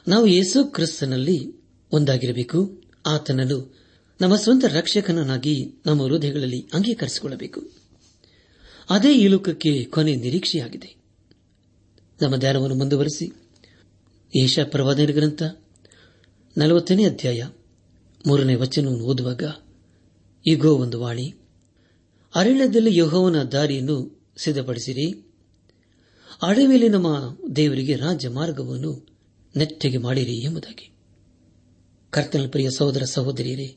ನಾವು 0.07 0.27
ಯೇಸು 0.27 0.63
ಕ್ರಿಸ್ತನಲ್ಲಿ 0.63 1.55
ಒಂದಾಗಿರಬೇಕು. 1.91 2.83
ಆತನನ್ನು 3.05 3.77
ನಮ್ಮ 4.21 4.35
ಸ್ವಂತ 4.35 4.65
ರಕ್ಷಕನನ್ನಾಗಿ 4.65 5.73
ನಮ್ಮ 5.85 6.03
ಹೃದಯಗಳಲ್ಲಿ 6.03 6.67
ಅಂಗೀಕರಿಸಿಕೊಳ್ಳಬೇಕು. 6.73 7.71
ಅದೇ 8.89 9.15
ಈ 9.15 9.27
ಲೋಕಕ್ಕೆ 9.27 9.83
ಕೊನೆ 9.83 10.15
ನಿರೀಕ್ಷೆಯಾಗಿದೆ. 10.15 10.95
ನಮ್ಮ 12.21 12.35
ಧ್ಯಾನವನ್ನು 12.35 12.75
ಮುಂದುವರೆಸಿ. 12.75 13.31
ಏಷ 14.35 14.59
ಪ್ರವಾದನ 14.59 15.05
ಗ್ರಂಥ 15.05 15.43
ನಲವತ್ತನೇ 16.57 17.05
ಅಧ್ಯಾಯ 17.05 17.43
ಮೂರನೇ 18.25 18.55
ವಚನವನ್ನು 18.55 19.03
ಓದುವಾಗ 19.03 19.43
ಈಗೋ 20.47 20.75
ಒಂದು 20.75 20.99
ವಾಣಿ, 20.99 21.35
ಅರಣ್ಯದಲ್ಲಿ 22.35 22.97
ಯಹೋವನ 22.97 23.43
ದಾರಿಯನ್ನು 23.43 24.25
ಸಿದ್ಧಪಡಿಸಿರಿ. 24.37 25.11
ಅಡವಿಯಲ್ಲಿ 26.41 26.89
ನಮ್ಮ 26.89 27.37
ದೇವರಿಗೆ 27.55 27.95
ರಾಜ್ಯ 27.95 28.29
ಮಾರ್ಗವನ್ನು 28.29 29.07
ನೆಟ್ಟಗೆ 29.55 29.97
ಮಾಡಿರಿ 29.97 30.35
ಎಂಬುದಾಗಿ. 30.35 30.91
ಕರ್ತನ 32.09 32.47
ಪ್ರಿಯ 32.47 32.69
ಸಹೋದರ 32.71 33.03
ಸಹೋದರಿಯರೇ, 33.03 33.75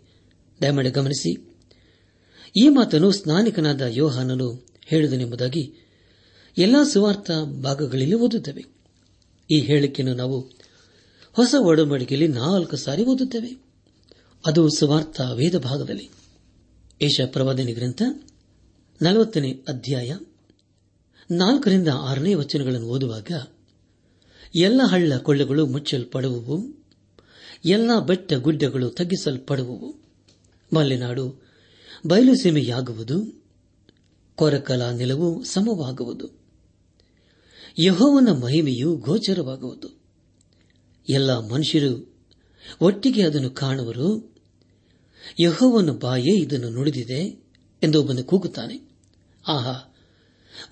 ದಯಮಾಡಿ 0.63 0.91
ಗಮನಿಸಿ. 0.91 1.57
ಈ 2.57 2.69
ಮಾತನ್ನು 2.69 3.11
ಸ್ನಾನಿಕನಾದ 3.11 3.81
ಯೋಹಾನನು 3.81 4.67
ಹೇಳಿದನೆಂಬುದಾಗಿ 4.85 5.75
ಎಲ್ಲಾ 6.59 6.85
ಸುವಾರ್ಥ 6.85 7.31
ಭಾಗಗಳಲ್ಲಿ 7.63 8.15
ಓದುತ್ತವೆ. 8.15 8.65
ಈ 9.51 9.61
ಹೇಳಿಕೆಯನ್ನು 9.61 10.17
ನಾವು 10.17 10.41
ಹೊಸ 11.33 11.55
ಒಡಂಬಡಿಕೆಯಲ್ಲಿ 11.59 12.29
ನಾಲ್ಕು 12.29 12.77
ಸಾರಿ 12.77 13.05
ಓದುತ್ತೇವೆ. 13.05 13.70
ಅದು 14.47 14.69
ಸುವಾರ್ಥ 14.69 15.21
ವೇದ 15.21 15.59
ಭಾಗದಲ್ಲಿ. 15.59 16.11
ಏಷ 17.03 17.21
ಪ್ರವಾದನೆ 17.27 17.73
ಗ್ರಂಥ, 17.73 18.03
ನಲವತ್ತನೇ 19.03 19.51
ಅಧ್ಯಾಯ, 19.69 20.17
ನಾಲ್ಕರಿಂದ 21.31 21.89
ಆರನೇ 21.95 22.35
ವಚನಗಳನ್ನು 22.35 22.87
ಓದುವಾಗ, 22.87 23.31
ಎಲ್ಲ 24.55 24.81
ಹಳ್ಳ 24.85 25.17
ಕೊಳ್ಳಗಳು 25.17 25.67
ಮುಚ್ಚಲ್ಪಡುವವು, 25.67 26.85
ಎಲ್ಲ 27.65 27.99
ಬೆಟ್ಟ 27.99 28.33
ಗುಡ್ಡಗಳು 28.33 28.91
ತಗ್ಗಿಸಲ್ಪಡುವವು. 28.91 29.95
ಮಲೆನಾಡು 30.75 31.43
ಬಯಲು 32.07 32.43
ಸೀಮೆಯಾಗುವುದು, 32.43 33.45
ಕೊರಕಲ 34.35 34.91
ನೆಲವು 34.91 35.45
ಸಮವಾಗುವುದು. 35.45 36.41
ಯಹೋವನ 37.83 38.29
ಮಹಿಮೆಯು 38.33 38.97
ಗೋಚರವಾಗುವುದು. 38.97 40.01
ಎಲ್ಲ 41.09 41.39
ಮನುಷ್ಯರು 41.39 42.15
ಒಟ್ಟಿಗೆ 42.81 43.23
ಅದನ್ನು 43.23 43.51
ಕಾಣುವರು 43.51 44.30
ಯಹೋವನ 45.41 45.91
ಬಾಯೇ 45.91 46.37
ಇದನ್ನು 46.37 46.71
ನುಡಿದಿದೆ 46.71 47.51
ಎಂದು 47.83 48.01
ಒಬ್ಬನು 48.01 48.25
ಕೂಗುತ್ತಾನೆ. 48.25 48.91
ಆಹಾ, 49.49 49.95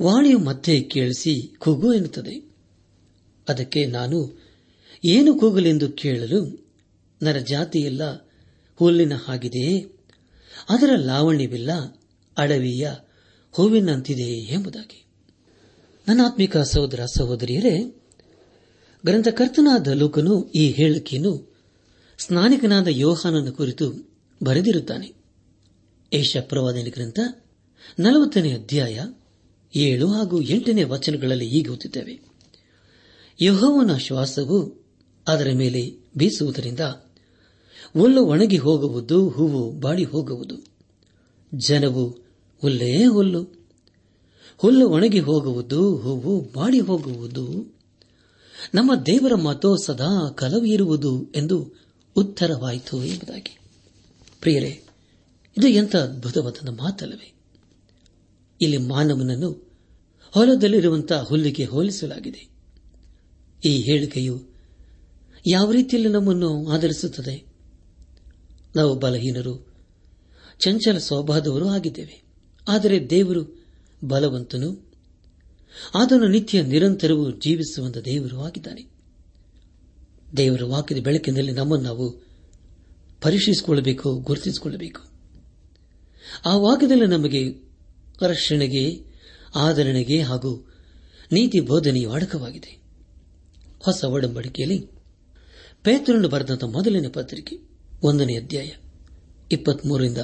ವಾಣಿಯು 0.02 0.38
ಮತ್ತೆ 0.38 0.80
ಕೇಳಿಸಿ 0.80 1.54
ಕೂಗು 1.58 1.92
ಎನ್ನುತ್ತದೆ. 1.92 2.52
ಅದಕ್ಕೆ 3.48 3.86
ನಾನು, 3.86 4.42
ಏನು 5.04 5.34
ಕೂಗಲೆಂದು 5.34 5.92
ಕೇಳಲು 5.92 6.68
ನರ 7.22 7.38
ಜಾತಿಯೆಲ್ಲ 7.38 8.28
ಹುಲ್ಲಿನ 8.76 9.12
ಹಾಗಿದೆಯೇ 9.14 9.80
ಅದರ 10.68 10.90
ಲಾವಣ್ಯವಿಲ್ಲ, 10.96 11.70
ಅಡವಿಯ 12.38 12.90
ಹೂವಿನಂತಿದೆ 13.52 14.52
ಎಂಬುದಾಗಿ. 14.54 15.04
ನನ್ನಾತ್ಮಿಕ 16.08 16.56
ಸಹೋದರ 16.56 17.04
ಸಹೋದರಿಯರೇ, 17.04 18.02
ಗ್ರಂಥಕರ್ತನಾದ 19.06 19.88
ಲೋಕನು 19.88 20.48
ಈ 20.48 20.70
ಹೇಳಿಕೆಯನ್ನು 20.70 21.54
ಸ್ನಾನಿಕನಾದ 22.18 22.86
ಯೋಹಾನನ 22.90 23.50
ಕುರಿತು 23.50 24.07
ಬರೆದಿರುತ್ತಾನೆ. 24.42 25.12
ಏಷ 26.12 26.36
ಪ್ರವಾದನೆ 26.40 26.90
ಗ್ರಂಥ 26.90 27.18
ನಲವತ್ತನೇ 27.98 28.52
ಅಧ್ಯಾಯ 28.52 29.00
ಏಳು 29.76 30.12
ಹಾಗೂ 30.12 30.40
ಎಂಟನೇ 30.40 30.84
ವಚನಗಳಲ್ಲಿ 30.84 31.48
ಹೀಗೆ 31.48 31.68
ಓದುತ್ತೇವೆ. 31.68 32.20
ಯಹೋವನ 33.42 33.96
ಶ್ವಾಸವು 33.96 34.86
ಅದರ 35.28 35.50
ಮೇಲೆ 35.54 36.08
ಬೀಸುವುದರಿಂದ 36.16 36.80
ಹುಲ್ಲು 36.80 38.24
ಒಣಗಿ 38.24 38.56
ಹೋಗುವುದು, 38.56 39.28
ಹೂವು 39.28 39.72
ಬಾಡಿ 39.72 40.04
ಹೋಗುವುದು. 40.04 40.54
ಜನವು 41.54 42.08
ಹುಲ್ಲೇ 42.60 43.04
ಹುಲ್ಲು. 43.04 43.68
ಹುಲ್ಲು 44.56 44.88
ಒಣಗಿ 44.88 45.20
ಹೋಗುವುದು, 45.20 45.96
ಹೂವು 45.96 46.40
ಬಾಡಿ 46.40 46.80
ಹೋಗುವುದು. 46.80 47.76
ನಮ್ಮ 48.74 48.94
ದೇವರ 48.94 49.34
ಮಾತು 49.34 49.76
ಸದಾ 49.76 50.30
ಕಲವಿರುವುದು 50.30 51.32
ಎಂದು 51.34 51.72
ಉತ್ತರವಾಯಿತು 52.16 53.04
ಎಂಬುದಾಗಿ. 53.04 53.57
ಪ್ರಿಯರೇ, 54.40 54.84
ಇದು 55.58 55.68
ಎಂಥ 55.68 55.96
ಅದ್ಭುತವಾದ 55.96 56.68
ಮಾತಲ್ಲವೇ? 56.68 57.34
ಇಲ್ಲಿ 58.60 58.76
ಮಾನವನನ್ನು 58.76 59.70
ಹೊಲದಲ್ಲಿರುವಂತಹ 60.30 61.22
ಹುಲ್ಲಿಗೆ 61.22 61.64
ಹೋಲಿಸಲಾಗಿದೆ. 61.64 62.48
ಈ 63.64 63.82
ಹೇಳಿಕೆಯು 63.82 64.46
ಯಾವ 65.46 65.72
ರೀತಿಯಲ್ಲಿ 65.72 66.08
ನಮ್ಮನ್ನು 66.08 66.68
ಆಧರಿಸುತ್ತದೆ? 66.68 67.44
ನಾವು 68.76 68.94
ಬಲಹೀನರು, 68.94 69.74
ಚಂಚಲ 70.58 70.98
ಸ್ವಭಾವದವರು 70.98 71.68
ಆಗಿದ್ದೇವೆ. 71.68 72.22
ಆದರೆ 72.68 73.10
ದೇವರು 73.10 73.66
ಬಲವಂತನು. 74.04 74.88
ಆತನು 75.94 76.28
ನಿತ್ಯ 76.28 76.62
ನಿರಂತರವೂ 76.62 77.30
ಜೀವಿಸುವಂತ 77.30 77.96
ದೇವರು 77.96 78.40
ಆಗಿದ್ದಾನೆ. 78.40 78.86
ದೇವರ 80.36 80.64
ವಾಕ್ಯದ 80.64 80.98
ಬೆಳಕಿನಲ್ಲಿ 80.98 81.52
ನಮ್ಮನ್ನು 81.52 81.86
ನಾವು 81.86 82.27
ಪರೀಕ್ಷಿಸಿಕೊಳ್ಳಬೇಕು 83.20 84.20
ಗುರುತಿಸಿಕೊಳ್ಳಬೇಕು. 84.20 85.02
ಆ 86.44 86.56
ವಾಕ್ಯದಲ್ಲಿ 86.56 87.06
ನಮಗೆ 87.06 87.40
ರಕ್ಷಣೆಗೆ 88.22 89.04
ಆಧರಣೆಗೆ 89.54 90.22
ಹಾಗೂ 90.22 90.70
ನೀತಿ 91.32 91.60
ಬೋಧನೆಯು 91.60 92.10
ಅಡಕವಾಗಿದೆ 92.10 92.82
ಹೊಸ 93.80 94.04
ಒಡಂಬಡಿಕೆಯಲ್ಲಿ 94.04 94.86
ಪೇತ್ರನ್ನು 95.82 96.28
ಬರೆದಂತಹ 96.28 96.66
ಮೊದಲನೇ 96.66 97.08
ಪತ್ರಿಕೆ, 97.08 97.56
ಒಂದನೇ 98.02 98.36
ಅಧ್ಯಾಯ, 98.36 98.70
ಇಪ್ಪತ್ಮೂರರಿಂದ 99.52 100.18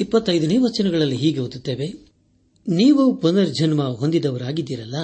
ಇಪ್ಪತ್ತೈದನೇ 0.00 0.56
ವಚನಗಳಲ್ಲಿ 0.56 1.16
ಹೀಗೆ 1.16 1.40
ಓದುತ್ತೇವೆ, 1.40 1.86
ನೀವು 2.68 3.16
ಪುನರ್ಜನ್ಮ 3.16 3.84
ಹೊಂದಿದವರಾಗಿದ್ದೀರಲ್ಲ, 3.84 4.94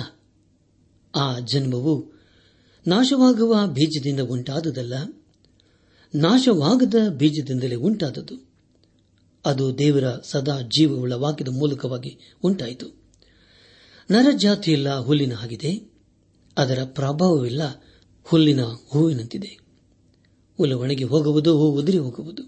ಆ 1.15 1.39
ಜನ್ಮವು 1.39 2.13
ನಾಶವಾಗುವ 2.87 3.67
ಬೀಜದಿಂದ 3.67 4.21
ಉಂಟಾದುದಲ್ಲ. 4.21 4.95
ನಾಶವಾಗದ 6.15 6.95
ಬೀಜದಿಂದಲೇ 7.11 7.75
ಉಂಟಾದದು 7.75 8.53
ಅದು 9.47 9.79
ದೇವರ 9.79 10.05
ಸದಾ 10.25 10.61
ಜೀವವುಳ್ಳ 10.61 11.13
ವಾಕ್ಯದ 11.13 11.49
ಮೂಲಕವಾಗಿ 11.49 12.19
ಉಂಟಾಯಿತು. 12.45 12.87
ನರಜಾತಿಯೆಲ್ಲ 14.11 14.99
ಹುಲ್ಲಿನ 14.99 15.33
ಆಗಿದೆ 15.35 15.93
ಅದರ 16.59 16.79
ಪ್ರಭಾವವಿಲ್ಲ 16.85 17.61
ಹುಲ್ಲಿನ 18.25 18.61
ಹೂವಿನಂತಿದೆ. 18.63 19.59
ಹುಲ್ಲು 20.57 20.79
ಒಣಗಿ 20.79 21.05
ಹೋಗುವುದು, 21.05 21.59
ಹೂ 21.59 21.71
ಉದುರಿ 21.71 21.99
ಹೋಗುವುದು. 21.99 22.43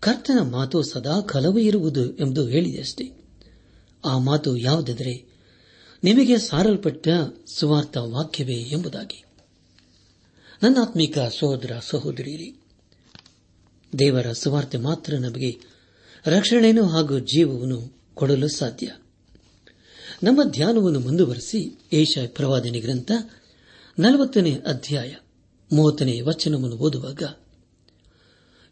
ಕರ್ತನ 0.00 0.38
ಮಾತು 0.50 0.82
ಸದಾ 0.82 1.20
ಕಲವು 1.20 1.58
ಇರುವುದು 1.58 2.16
ಎಂದು 2.16 2.46
ಹೇಳಿದೆಯಷ್ಟೇ 2.46 3.12
ಆ 4.04 4.18
ಮಾತು 4.18 4.56
ಯಾವುದೆಂದರೆ, 4.56 5.26
ನಿಮಗೆ 6.04 6.38
ಸಾರಲ್ಪಟ್ಟ 6.38 7.08
ಸುವಾರ್ಥ 7.46 7.96
ವಾಕ್ಯವೇ 7.96 8.54
ಎಂಬುದಾಗಿ. 8.54 9.24
ನನ್ನಾತ್ಮಿಕ 10.62 11.18
ಸಹೋದರ 11.18 11.72
ಸಹೋದರಿಯರಿ, 11.80 12.60
ದೇವರ 13.98 14.32
ಸುವಾರ್ತೆ 14.32 14.78
ಮಾತ್ರ 14.78 15.14
ನಮಗೆ 15.14 15.58
ರಕ್ಷಣೆಯನ್ನು 16.26 16.86
ಹಾಗೂ 16.86 17.18
ಜೀವವನ್ನು 17.18 18.00
ಕೊಡಲು 18.14 18.48
ಸಾಧ್ಯ. 18.48 18.92
ನಮ್ಮ 20.22 20.42
ಧ್ಯಾನವನ್ನು 20.42 21.00
ಮುಂದುವರೆಸಿ 21.00 21.78
ಏಷ 21.92 22.18
ಪ್ರವಾದನೆ 22.26 22.80
ಗ್ರಂಥ 22.80 23.12
ನಲವತ್ತನೇ 23.98 24.52
ಅಧ್ಯಾಯ 24.54 25.14
ಮೂವತ್ತನೇ 25.72 26.20
ವಚನವನ್ನು 26.20 26.76
ಓದುವಾಗ, 26.76 27.22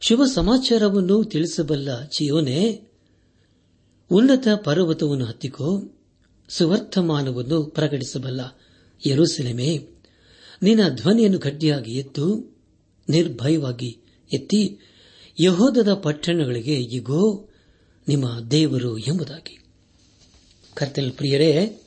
ಶುಭ 0.01 0.23
ಸಮಾಚಾರವನ್ನು 0.35 1.25
ತಿಳಿಸಬಲ್ಲ 1.25 2.05
ಚಿಯೋನೆ, 2.05 2.91
ಉನ್ನತ 4.11 4.49
ಪರ್ವತವನ್ನು 4.65 5.25
ಹತ್ತಿಕೋ 5.25 5.79
ಪ್ರಕಟಿಸಬಲ್ಲ 7.69 8.41
ಯರುಸೆಲೆಮೆ. 9.07 9.96
ನಿನ್ನ 10.63 10.89
ಧ್ವನಿಯನ್ನು 10.89 11.39
ಗಟ್ಟಿಯಾಗಿ 11.39 11.93
ಎತ್ತು, 11.93 12.57
ನಿರ್ಭಯವಾಗಿ 13.09 13.99
ಎತ್ತಿ, 14.33 14.79
ಯಹೋದದ 15.41 15.95
ಪಟ್ಟಣಗಳಿಗೆ 15.95 16.75
ಇಗೋ, 16.75 17.49
ನಿಮ್ಮ 18.09 18.41
ದೇವರು 18.51 18.99
ಎಂಬುದಾಗಿ. 18.99 19.59
ಕರ್ತಲ್ 20.75 21.13
ಪ್ರಿಯರೇ, 21.13 21.83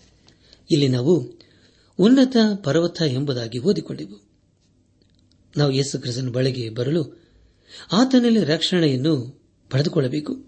ಇಲ್ಲಿ 0.72 0.88
ನಾವು 0.88 1.40
ಉನ್ನತ 2.00 2.38
ಪರ್ವತ 2.56 3.02
ಎಂಬುದಾಗಿ 3.02 3.60
ಓದಿಕೊಂಡೆವು 3.60 4.30
ನಾವು 5.58 5.72
ಯೇಸು 5.72 6.00
ಕ್ರಿಸ್ತನ 6.00 6.30
ಬಳಿಗೆ 6.30 6.70
ಬರಲು 6.70 7.22
ಆತನಲ್ಲಿ 7.92 8.44
ರಕ್ಷಣೆಯನ್ನು 8.44 9.42
ಪಡೆದುಕೊಳ್ಳಬೇಕು. 9.70 10.46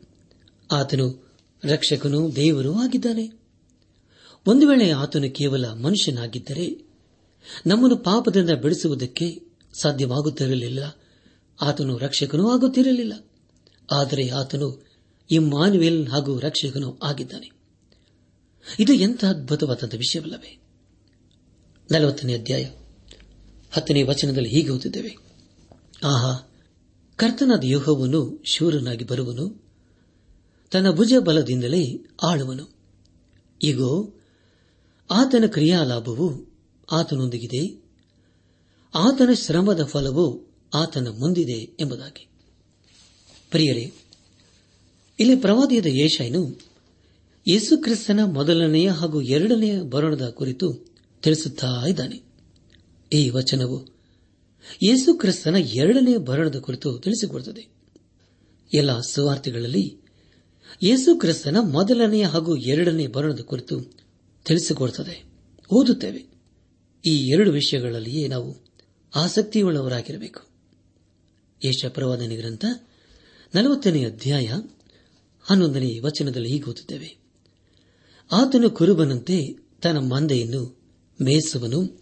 ಆತನು 0.71 1.37
ರಕ್ಷಕನು 1.63 2.35
ದೇವರೂ 2.35 2.73
ಆಗಿದ್ದಾನೆ. 2.73 3.31
ಒಂದು 4.47 4.67
ವೇಳೆ 4.67 4.91
ಆತನು 4.91 5.33
ಕೇವಲ 5.33 5.65
ಮನುಷ್ಯನಾಗಿದ್ದರೆ 5.65 6.90
ನಮ್ಮನ್ನು 7.65 7.97
ಪಾಪದಿಂದ 7.97 8.49
ಬಿಡಿಸುವುದಕ್ಕೆ 8.49 9.43
ಸಾಧ್ಯವಾಗುತ್ತಿರಲಿಲ್ಲ. 9.81 10.97
ಆತನು 11.61 11.97
ರಕ್ಷಕನೂ 11.97 12.49
ಆಗುತ್ತಿರಲಿಲ್ಲ. 12.49 13.13
ಆದರೆ 13.91 14.29
ಆತನು 14.29 14.87
ಇಮ್ಮಾನುವೆಲ್ 15.31 16.07
ಹಾಗೂ 16.07 16.39
ರಕ್ಷಕನೂ 16.39 16.99
ಆಗಿದ್ದಾನೆ. 17.03 17.51
ಇದು 18.79 18.93
ಎಂಥ 18.93 19.25
ಅದ್ಭುತವಾದ 19.25 19.93
ವಿಷಯವಲ್ಲವೇ? 19.97 20.61
ನಲವತ್ತನೇ 21.91 22.33
ಅಧ್ಯಾಯ. 22.33 22.63
ಹತ್ತನೇ 23.71 24.03
ವಚನದಲ್ಲಿ 24.03 24.49
ಹೀಗೆ 24.49 24.69
ಓದಿದ್ದೇವೆ 24.69 25.17
ಆಹಾ, 26.03 26.51
ಕರ್ತನಾದ 27.15 27.63
ಯೂಹವನ್ನು 27.63 28.43
ಶೂರನಾಗಿ 28.45 29.03
ಬರುವನು, 29.03 29.63
ತನ್ನ 30.71 30.91
ಭುಜ 30.91 31.13
ಬಲದಿಂದಲೇ 31.19 32.05
ಆಳುವನು. 32.23 32.69
ಈಗೋ 33.63 34.13
ಆತನ 35.11 35.43
ಕ್ರಿಯಾಲಾಭವು 35.47 36.50
ಆತನೊಂದಿಗಿದೆ. 36.91 37.83
ಆತನ 38.95 39.29
ಶ್ರಮದ 39.33 39.83
ಫಲವು 39.83 40.51
ಆತನ 40.73 41.07
ಮುಂದಿದೆ 41.07 41.75
ಎಂಬುದಾಗಿ. 41.79 42.27
ಪ್ರಿಯರೇ, 43.51 43.93
ಇಲ್ಲಿ 45.19 45.35
ಪ್ರವಾದಿಯಾದ 45.35 45.85
ಯೇಷಾಯನು 45.85 46.59
ಯೇಸುಕ್ರಿಸ್ತನ 47.47 48.19
ಮೊದಲನೆಯ 48.23 48.89
ಹಾಗೂ 48.89 49.21
ಎರಡನೆಯ 49.21 49.81
ಬರಣದ 49.81 50.29
ಕುರಿತು 50.29 50.73
ತಿಳಿಸುತ್ತಾ 51.23 51.85
ಇದ್ದಾನೆ. 51.87 52.23
ಈ 53.13 53.29
ವಚನವು 53.29 53.85
ಯೇಸುಕ್ರಿಸ್ತನ 54.83 55.55
ಎರಡನೆಯ 55.55 56.17
ಬರಣದ 56.17 56.59
ಕುರಿತು 56.59 56.99
ತಿಳಿಸಿಕೊಡುತ್ತದೆ. 56.99 57.67
ಎಲ್ಲ 58.73 58.99
ಸುವಾರ್ತೆಗಳಲ್ಲಿ 58.99 59.97
ಯೇಸುಕ್ರಿಸ್ತನ 60.83 61.57
ಮೊದಲನೆಯ 61.59 62.23
ಹಾಗೂ 62.23 62.55
ಎರಡನೇ 62.55 63.07
ಬರಣದ 63.07 63.39
ಕುರಿತು 63.39 63.81
ತಿಳಿಸಿಕೊಡುತ್ತದೆ. 64.45 65.23
ಓದುತ್ತೇವೆ. 65.71 66.30
ಈ 67.05 67.27
ಎರಡು 67.27 67.51
ವಿಷಯಗಳಲ್ಲಿಯೇ 67.51 68.27
ನಾವು 68.27 68.55
ಆಸಕ್ತಿಯುಳ್ಳವರಾಗಿರಬೇಕು. 69.15 70.41
ಯಶಪ್ರವಾದನೆ 71.65 71.89
ಪ್ರವಾದನೆ 71.89 72.35
ಗ್ರಂಥ 72.35 72.65
ನಲವತ್ತನೇ 73.55 74.05
ಅಧ್ಯಾಯ 74.05 74.45
ಹನ್ನೊಂದನೇ 75.41 75.99
ವಚನದಲ್ಲಿ 75.99 76.49
ಹೀಗೆ 76.49 76.63
ಓದುತ್ತೇವೆ. 76.63 77.17
ಆತನು 78.31 78.69
ಕುರುಬನಂತೆ 78.69 79.47
ತನ್ನ 79.81 79.99
ಮಂದೆಯನ್ನು 79.99 80.81
ಮೇಯಿಸುವನು, 81.21 82.01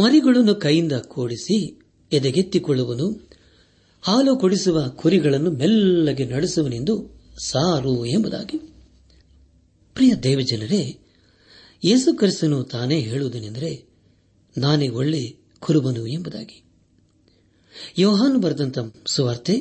ಮರಿಗಳನ್ನು 0.00 0.54
ಕೈಯಿಂದ 0.54 0.92
ಕೂಡಿಸಿ 0.92 1.78
ಎದೆಗೆತ್ತಿಕೊಳ್ಳುವನು, 2.12 3.30
ಹಾಲು 4.02 4.36
ಕೊಡಿಸುವ 4.36 4.88
ಕುರಿಗಳನ್ನು 4.88 5.50
ಮೆಲ್ಲಗೆ 5.50 6.24
ನಡೆಸುವನೆಂದು 6.24 7.22
ಸಾರು 7.44 8.04
ಎಂಬುದಾಗಿ. 8.04 8.58
ಪ್ರಿಯ 9.94 10.14
ದೇವಜನರೇ, 10.14 10.98
ಯೇಸು 11.84 12.14
ಕ್ರಿಸ್ತನು 12.14 12.64
ತಾನೇ 12.64 13.00
ಹೇಳುವುದೇನೆಂದರೆ 13.00 13.93
ನಾನೇ 14.58 14.88
ಒಳ್ಳೆ 14.88 15.36
ಕುರುಬನು 15.60 16.06
ಎಂಬುದಾಗಿ. 16.06 16.64
ಯೋಹಾನು 17.98 18.38
ಬರೆದಂತ 18.38 18.78
ಸುವಾರ್ತೆ 19.06 19.60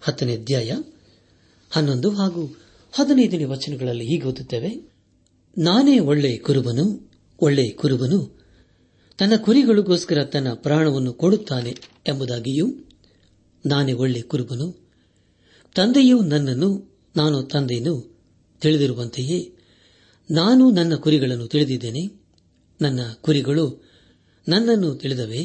ಹತ್ತನೇ 0.00 0.36
ಅಧ್ಯಾಯ 0.36 0.72
ಹನ್ನೊಂದು 1.70 2.10
ಹಾಗೂ 2.10 2.56
ಹದಿನೈದನೇ 2.92 3.44
ವಚನಗಳಲ್ಲಿ 3.44 4.04
ಹೀಗೆ 4.04 4.26
ಓದುತ್ತೇವೆ. 4.26 4.92
ನಾನೇ 5.58 5.98
ಒಳ್ಳೆ 5.98 6.38
ಕುರುಬನು 6.38 7.12
ಒಳ್ಳೆ 7.40 7.68
ಕುರುಬನು, 7.68 8.42
ತನ್ನ 9.18 9.36
ಕುರಿಗಳಿಗೋಸ್ಕರ 9.36 10.24
ತನ್ನ 10.24 10.52
ಪ್ರಾಣವನ್ನು 10.52 11.12
ಕೊಡುತ್ತಾನೆ 11.12 11.76
ಎಂಬುದಾಗಿಯೂ, 12.06 12.66
ನಾನೇ 13.66 13.92
ಒಳ್ಳೆ 13.92 14.22
ಕುರುಬನು, 14.22 14.90
ತಂದೆಯು 15.74 16.22
ನನ್ನನ್ನು, 16.22 17.00
ನಾನು 17.16 17.42
ತಂದೆಯನ್ನು 17.42 18.20
ತಿಳಿದಿರುವಂತೆಯೇ, 18.60 19.56
ನಾನು 20.30 20.70
ನನ್ನ 20.70 20.94
ಕುರಿಗಳನ್ನು 20.94 21.46
ತಿಳಿದಿದ್ದೇನೆ, 21.46 22.20
ನನ್ನ 22.80 23.00
ಕುರಿಗಳು 23.20 23.91
ನನ್ನನ್ನು 24.48 24.94
ತಿಳಿದವೆ? 24.94 25.44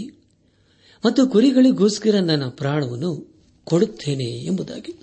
ಮತ್ತು 1.05 1.27
ಕುರಿಗಳಿಗೋಸ್ಕರ 1.27 2.19
ನನ್ನ 2.19 2.49
ಪ್ರಾಣವನ್ನು 2.49 3.35
ಕೊಡುತ್ತೇನೆ 3.63 4.45
ಎಂಬುದಾಗಿ. 4.45 4.93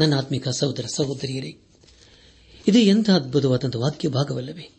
ನನ್ನ 0.00 0.14
ಆತ್ಮಿಕ 0.14 0.48
ಸಹೋದರ 0.48 0.84
ಸಹೋದರಿಯರೇ, 0.94 1.58
ಇದು 2.68 2.78
ಎಂಥ 2.78 3.10
ಅದ್ಭುತವಾದಂಥ 3.10 3.76
ವಾಕ್ಯ 3.76 4.08
ಭಾಗವಲ್ಲವೇ? 4.08 4.70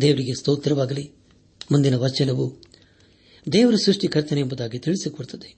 ದೇವರಿಗೆ 0.00 0.34
ಸ್ತೋತ್ರವಾಗಲಿ. 0.34 1.12
ಮುಂದಿನ 1.72 1.94
ವಚನವು 1.94 2.56
ದೇವರ 3.52 3.74
ಸೃಷ್ಟಿಕರ್ತನೆ 3.74 4.40
ಎಂಬುದಾಗಿ 4.40 4.78
ತಿಳಿಸಿಕೊಡುತ್ತದೆ. 4.78 5.56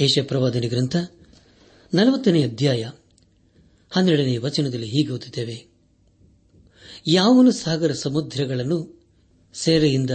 ಏಷ್ಯ 0.00 0.22
ಪ್ರವಾದನೆ 0.22 0.68
ಗ್ರಂಥ 0.68 0.96
ನಲವತ್ತನೇ 1.94 2.42
ಅಧ್ಯಾಯ 2.42 2.90
ಹನ್ನೆರಡನೇ 3.90 4.36
ವಚನದಲ್ಲಿ 4.36 4.86
ಹೀಗೆ 4.86 5.08
ಓದುತ್ತೇವೆ. 5.08 5.66
ಯಾವನು 7.06 7.50
ಸಾಗರ 7.50 7.92
ಸಮುದ್ರಗಳನ್ನು 7.92 8.95
ಸೇರೆಯಿಂದ 9.56 10.10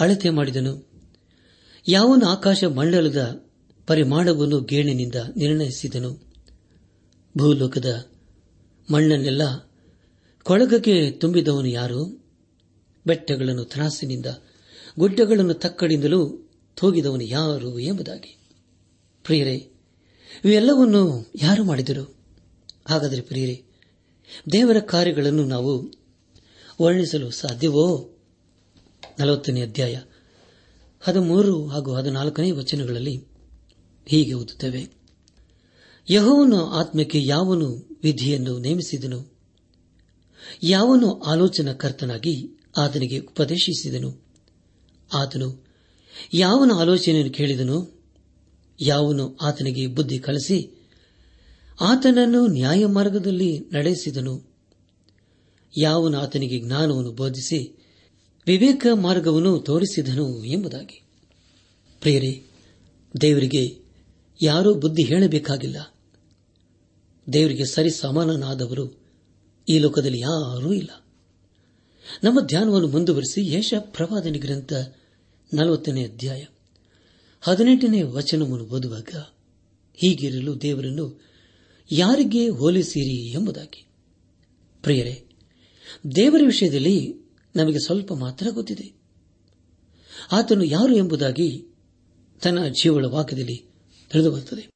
ಅಳತೆ 0.00 0.30
ಮಾಡಿದನು. 0.30 0.90
ಯಾವನು 1.88 2.26
ಆಕಾಶ 2.26 2.64
ಮಂಡಲದ 2.64 3.44
ಪರಿಮಾಣವನ್ನು 3.86 4.60
ಗೇಣಿನಿಂದ 4.60 5.14
ನಿರ್ಣಯಿಸಿದನು. 5.36 6.22
ಭೂಲೋಕದ 7.38 8.08
ಮಣ್ಣನ್ನೆಲ್ಲ 8.92 9.72
ಕೊಳಗಕ್ಕೆ 10.42 11.10
ತುಂಬಿದವನು 11.10 11.66
ಯಾರು? 11.66 12.24
ಬೆಟ್ಟಗಳನ್ನು 13.06 13.64
ತ್ರಾಸಿನಿಂದ 13.64 14.26
ಗುಡ್ಡಗಳನ್ನು 14.98 15.54
ತಕ್ಕಡಿಂದಲೂ 15.54 16.50
ತೂಗಿದವನು 16.76 17.22
ಯಾರು 17.22 17.78
ಎಂಬುದಾಗಿ. 17.78 18.38
ಪ್ರಿಯರೇ, 19.24 19.70
ಇವೆಲ್ಲವನ್ನು 20.44 21.32
ಯಾರು 21.42 21.64
ಮಾಡಿದರು? 21.64 22.16
ಹಾಗಾದರೆ 22.88 23.20
ಪ್ರಿಯರೇ, 23.20 23.64
ದೇವರ 24.52 24.78
ಕಾರ್ಯಗಳನ್ನು 24.78 25.44
ನಾವು 25.44 25.90
ವರ್ಣಿಸಲು 26.82 27.30
ಸಾಧ್ಯವೋ? 27.30 28.15
ನಲವತ್ತನೇ 29.18 29.62
ಅಧ್ಯಾಯ. 29.62 30.00
ಹದಿಮೂರು 31.00 31.66
ಹಾಗೂ 31.66 31.94
ಹದಿನಾಲ್ಕನೇ 31.94 32.50
ವಚನಗಳಲ್ಲಿ 32.50 33.24
ಹೀಗೆ 34.06 34.32
ಓದುತ್ತೇವೆ. 34.32 34.96
ಯಹೋವನ 36.10 36.52
ಆತ್ಮಕ್ಕೆ 36.72 37.24
ಯಾವನು 37.24 37.98
ವಿಧಿಯನ್ನು 38.02 38.58
ನೇಮಿಸಿದನು? 38.58 39.32
ಯಾವನು 40.62 41.20
ಆಲೋಚನಾಕರ್ತನಾಗಿ 41.20 42.50
ಆತನಿಗೆ 42.78 43.18
ಉಪದೇಶಿಸಿದನು? 43.18 44.22
ಆತನು 45.14 45.66
ಯಾವನ 46.34 46.72
ಆಲೋಚನೆಯನ್ನು 46.74 47.32
ಕೇಳಿದನು? 47.32 48.04
ಯಾವನು 48.80 49.36
ಆತನಿಗೆ 49.36 49.86
ಬುದ್ಧಿ 49.86 50.18
ಕಳಿಸಿ 50.18 50.88
ಆತನನ್ನು 51.80 52.46
ನ್ಯಾಯ 52.46 52.86
ಮಾರ್ಗದಲ್ಲಿ 52.86 53.60
ನಡೆಸಿದನು? 53.60 54.56
ಯಾವನು 55.78 56.18
ಆತನಿಗೆ 56.18 56.60
ಜ್ಞಾನವನ್ನು 56.60 57.12
ಬೋಧಿಸಿ 57.12 57.85
ವಿವೇಕ 58.46 58.86
ಮಾರ್ಗವನ್ನು 58.94 59.58
ತೋರಿಸಿದನು 59.58 60.44
ಎಂಬುದಾಗಿ. 60.44 61.02
ಪ್ರಿಯರೇ, 62.00 62.42
ದೇವರಿಗೆ 63.20 63.84
ಯಾರೂ 64.42 64.74
ಬುದ್ಧಿ 64.74 65.02
ಹೇಳಬೇಕಾಗಿಲ್ಲ. 65.02 65.76
ದೇವರಿಗೆ 67.32 67.64
ಸರಿ 67.64 67.90
ಸಮಾನನಾದವರು 67.90 69.06
ಈ 69.68 69.78
ಲೋಕದಲ್ಲಿ 69.78 70.20
ಯಾರೂ 70.20 70.72
ಇಲ್ಲ. 70.72 71.06
ನಮ್ಮ 72.24 72.40
ಧ್ಯಾನವನ್ನು 72.40 72.88
ಮುಂದುವರಿಸಿ 72.88 73.54
ಯಶ 73.54 73.74
ಪ್ರವಾದನೆ 73.80 74.38
ಗ್ರಂಥ 74.38 74.72
ನಲವತ್ತನೇ 75.54 76.04
ಅಧ್ಯಾಯ 76.04 76.44
ಹದಿನೆಂಟನೇ 77.40 78.02
ವಚನವನ್ನು 78.02 78.64
ಓದುವಾಗ, 78.64 79.08
ಹೀಗಿರಲು 79.94 80.62
ದೇವರನ್ನು 80.62 81.22
ಯಾರಿಗೆ 81.92 82.48
ಹೋಲಿಸಿರಿ 82.48 83.30
ಎಂಬುದಾಗಿ. 83.32 83.86
ಪ್ರಿಯರೇ, 84.82 85.24
ದೇವರ 86.16 86.42
ವಿಷಯದಲ್ಲಿ 86.46 87.25
ನಮಗೆ 87.56 87.78
ಸ್ವಲ್ಪ 87.78 88.12
ಮಾತ್ರ 88.12 88.46
ಗೊತ್ತಿದೆ. 88.50 88.94
ಆತನು 90.32 90.64
ಯಾರು 90.64 90.96
ಎಂಬುದಾಗಿ 90.96 91.66
ತನ್ನ 92.42 92.66
ಜೀವಳ 92.66 93.04
ವಾಕ್ಯದಲ್ಲಿ 93.04 93.64
ತಿಳಿದುಬರುತ್ತದೆ. 94.10 94.66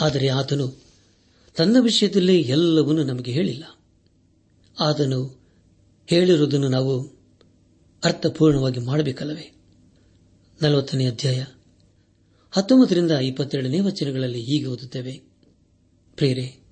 ಆದರೆ 0.00 0.28
ಆತನು 0.28 0.82
ತನ್ನ 1.56 1.76
ವಿಷಯದಲ್ಲಿ 1.80 2.40
ಎಲ್ಲವನ್ನೂ 2.40 3.04
ನಮಗೆ 3.04 3.32
ಹೇಳಿಲ್ಲ. 3.32 3.64
ಆತನು 4.80 5.40
ಹೇಳಿರುವುದನ್ನು 6.06 6.68
ನಾವು 6.68 7.18
ಅರ್ಥಪೂರ್ಣವಾಗಿ 8.04 8.80
ಮಾಡಬೇಕಲ್ಲವೇ? 8.80 9.54
ನಲವತ್ತನೇ 10.62 11.06
ಅಧ್ಯಾಯ. 11.06 11.44
ಹತ್ತೊಂಬತ್ತರಿಂದ 12.50 13.10
ಇಪ್ಪತ್ತೆರಡನೇ 13.10 13.80
ವಚನಗಳಲ್ಲಿ 13.80 14.40
ಹೀಗೆ 14.40 14.66
ಓದುತ್ತೇವೆ. 14.66 15.22
ಪ್ರೇರೆ 16.16 16.68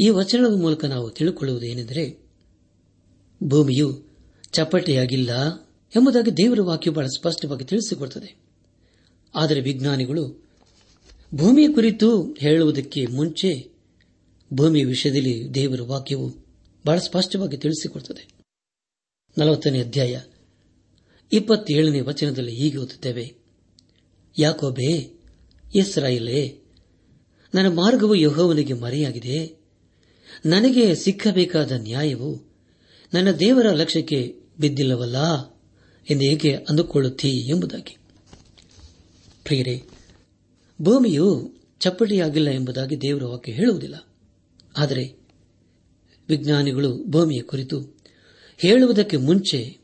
ಈ 0.00 0.08
ವಚನದ 0.08 0.60
ಮೂಲಕ 0.60 0.84
ನಾವು 0.84 1.10
ತಿಳಿಕೊಳ್ಳುವುದೇನೆಂದರೆ 1.10 2.30
ಭೂಮಿಯು 3.44 4.13
ಚಪ್ಪಟೆಯಾಗಿಲ್ಲ 4.54 5.56
ಎಂಬುದಾಗಿ 5.96 6.30
ದೇವರ 6.30 6.60
ವಾಕ್ಯ 6.60 6.90
ಬಹಳ 6.90 7.06
ಸ್ಪಷ್ಟವಾಗಿ 7.06 7.64
ತಿಳಿಸಿಕೊಡುತ್ತದೆ 7.64 8.36
ಆದರೆ 9.34 9.60
ವಿಜ್ಞಾನಿಗಳು 9.60 10.44
ಭೂಮಿಯ 11.34 11.68
ಕುರಿತು 11.68 12.36
ಹೇಳುವುದಕ್ಕೆ 12.38 13.06
ಮುಂಚೆ 13.06 13.70
ಭೂಮಿಯ 14.54 14.84
ವಿಷಯದಲ್ಲಿ 14.84 15.54
ದೇವರ 15.54 15.82
ವಾಕ್ಯವು 15.82 16.34
ಬಹಳ 16.86 16.98
ಸ್ಪಷ್ಟವಾಗಿ 16.98 17.56
ತಿಳಿಸಿಕೊಡುತ್ತದೆ 17.56 18.28
ನಲವತ್ತನೇ 19.38 19.80
ಅಧ್ಯಾಯ 19.80 20.20
ಇಪ್ಪತ್ತೇಳನೇ 21.32 22.00
ವಚನದಲ್ಲಿ 22.00 22.54
ಹೀಗೆ 22.54 22.76
ಓದುತ್ತೇವೆ. 22.78 23.34
ಯಾಕೋಬೇ, 24.38 25.20
ಇಸ್ರಾಯಿಲೇ, 25.74 26.60
ನನ್ನ 27.54 27.68
ಮಾರ್ಗವು 27.68 28.14
ಯಹೋವನಿಗೆ 28.14 28.72
ಮರೆಯಾಗಿದೆ. 28.72 29.60
ನನಗೆ 30.46 30.94
ಸಿಕ್ಕಬೇಕಾದ 30.94 31.72
ನ್ಯಾಯವು 31.72 32.42
ನನ್ನ 33.14 33.30
ದೇವರ 33.30 33.70
ಲಕ್ಷ್ಯಕ್ಕೆ 33.70 34.43
ಬಿದ್ದಿಲ್ಲವಲ್ಲ? 34.60 35.44
ಎಂದು 36.10 36.24
ಹೇಗೆ 36.24 36.56
ಅಂದುಕೊಳ್ಳುತ್ತೀ 36.56 37.28
ಎಂಬುದಾಗಿ. 37.28 37.96
ಪ್ರಿಯರೇ, 39.44 39.82
ಭೂಮಿಯು 40.82 41.54
ಚಪ್ಪಟಿಯಾಗಿಲ್ಲ 41.80 42.50
ಎಂಬುದಾಗಿ 42.50 43.00
ದೇವರ 43.02 43.24
ವಾಕ್ಯ 43.24 43.52
ಹೇಳುವುದಿಲ್ಲ. 43.52 44.06
ಆದರೆ 44.76 45.14
ವಿಜ್ಞಾನಿಗಳು 46.28 47.04
ಭೂಮಿಯ 47.04 47.42
ಕುರಿತು 47.42 47.80
ಹೇಳುವುದಕ್ಕೆ 48.58 49.16
ಮುಂಚೆ 49.16 49.78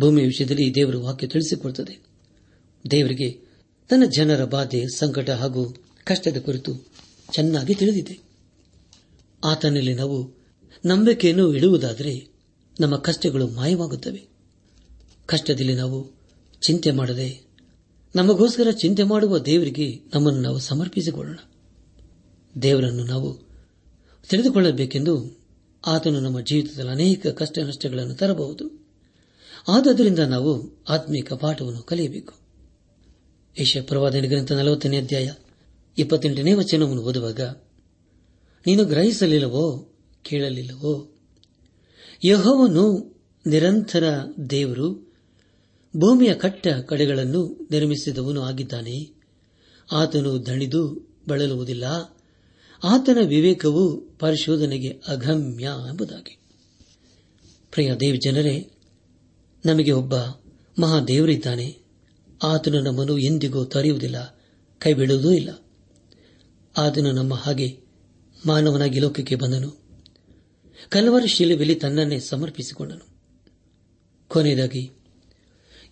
ಭೂಮಿಯ 0.00 0.24
ವಿಷಯದಲ್ಲಿ 0.24 0.74
ದೇವರ 0.74 0.96
ವಾಕ್ಯ 0.96 1.26
ತಿಳಿಸಿಕೊಡುತ್ತದೆ. 1.26 1.98
ದೇವರಿಗೆ 2.90 3.30
ತನ್ನ 3.88 4.04
ಜನರ 4.04 4.44
ಬಾಧೆ, 4.44 4.84
ಸಂಕಟ 4.96 5.30
ಹಾಗೂ 5.30 5.74
ಕಷ್ಟದ 6.04 6.36
ಕುರಿತು 6.36 6.86
ಚೆನ್ನಾಗಿ 7.32 7.74
ತಿಳಿದಿದೆ. 7.74 8.18
ಆತನಲ್ಲಿ 9.44 9.94
ನಾವು 9.94 10.34
ನಂಬಿಕೆಯನ್ನು 10.86 11.54
ಇಡುವುದಾದರೆ 11.54 12.37
ನಮ್ಮ 12.80 12.96
ಕಷ್ಟಗಳು 12.96 13.48
ಮಾಯವಾಗುತ್ತವೆ. 13.48 14.28
ಕಷ್ಟದಲ್ಲಿ 15.26 15.74
ನಾವು 15.74 16.10
ಚಿಂತೆ 16.60 16.90
ಮಾಡದೆ, 16.90 17.48
ನಮಗೋಸ್ಕರ 18.16 18.70
ಚಿಂತೆ 18.70 19.02
ಮಾಡುವ 19.02 19.38
ದೇವರಿಗೆ 19.38 20.00
ನಮ್ಮನ್ನು 20.14 20.40
ನಾವು 20.40 20.58
ಸಮರ್ಪಿಸಿಕೊಳ್ಳೋಣ. 20.58 21.38
ದೇವರನ್ನು 22.62 23.04
ನಾವು 23.04 23.48
ತಿಳಿದುಕೊಳ್ಳಬೇಕೆಂದು 24.28 25.38
ಆತನು 25.86 26.20
ನಮ್ಮ 26.20 26.40
ಜೀವಿತದಲ್ಲಿ 26.40 26.90
ಅನೇಕ 26.90 27.26
ಕಷ್ಟ 27.26 27.58
ನಷ್ಟಗಳನ್ನು 27.58 28.14
ತರಬಹುದು. 28.14 28.86
ಆದ್ದರಿಂದ 29.68 30.18
ನಾವು 30.18 30.84
ಆತ್ಮೀಕ 30.88 31.32
ಪಾಠವನ್ನು 31.32 31.82
ಕಲಿಯಬೇಕು. 31.82 32.34
ಏಷ್ಯಾ 33.60 33.82
ಪ್ರವಾದನ 33.82 34.24
ಗ್ರಂಥ 34.24 34.52
ನಲವತ್ತನೇ 34.52 34.98
ಅಧ್ಯಾಯ 34.98 35.32
ಇಪ್ಪತ್ತೆಂಟನೇ 35.98 36.52
ವಚನವನ್ನು 36.52 37.02
ಓದುವಾಗ, 37.02 37.40
ನೀನು 38.66 38.84
ಗ್ರಹಿಸಲಿಲ್ಲವೋ 38.84 39.92
ಕೇಳಲಿಲ್ಲವೋ 40.22 41.17
ಯಹೋವನು 42.24 43.16
ನಿರಂತರ 43.46 44.04
ದೇವರು, 44.50 45.14
ಭೂಮಿಯ 45.96 46.34
ಕಟ್ಟ 46.34 46.66
ಕಡೆಗಳನ್ನು 46.68 47.68
ನಿರ್ಮಿಸಿದವನು 47.70 48.42
ಆಗಿದ್ದಾನೆ. 48.42 49.22
ಆತನು 49.92 50.46
ದಣಿದು 50.46 51.08
ಬಳಲುವುದಿಲ್ಲ. 51.28 51.84
ಆತನ 52.84 53.18
ವಿವೇಕವು 53.26 54.00
ಪರಿಶೋಧನೆಗೆ 54.18 54.88
ಅಗಮ್ಯ 54.88 55.64
ಎಂಬುದಾಗಿ. 55.90 56.38
ಪ್ರಿಯ 57.70 57.94
ದೇವ್ 57.94 58.18
ಜನರೇ, 58.24 58.70
ನಮಗೆ 59.66 59.92
ಒಬ್ಬ 59.92 60.14
ಮಹಾದೇವರಿದ್ದಾನೆ 60.80 61.78
ಆತನು 62.42 62.80
ನಮ್ಮನ್ನು 62.80 63.18
ಎಂದಿಗೂ 63.18 63.64
ತೊರೆಯುವುದಿಲ್ಲ 63.64 64.38
ಕೈಬಿಡುವುದೂ 64.78 65.30
ಇಲ್ಲ. 65.30 65.50
ಆತನು 66.76 67.12
ನಮ್ಮ 67.12 67.34
ಹಾಗೆ 67.34 67.80
ಮಾನವನಾಗಿ 68.46 68.98
ಲೋಕಕ್ಕೆ 68.98 69.34
ಬಂದನು. 69.34 69.77
ಕಲವರ 70.88 71.24
ಶಿಲುಬೆಲಿ 71.26 71.74
ತನ್ನನ್ನೇ 71.74 72.18
ಸಮರ್ಪಿಸಿಕೊಂಡನು. 72.18 73.08
ಕೊನೆಯದಾಗಿ 74.28 74.90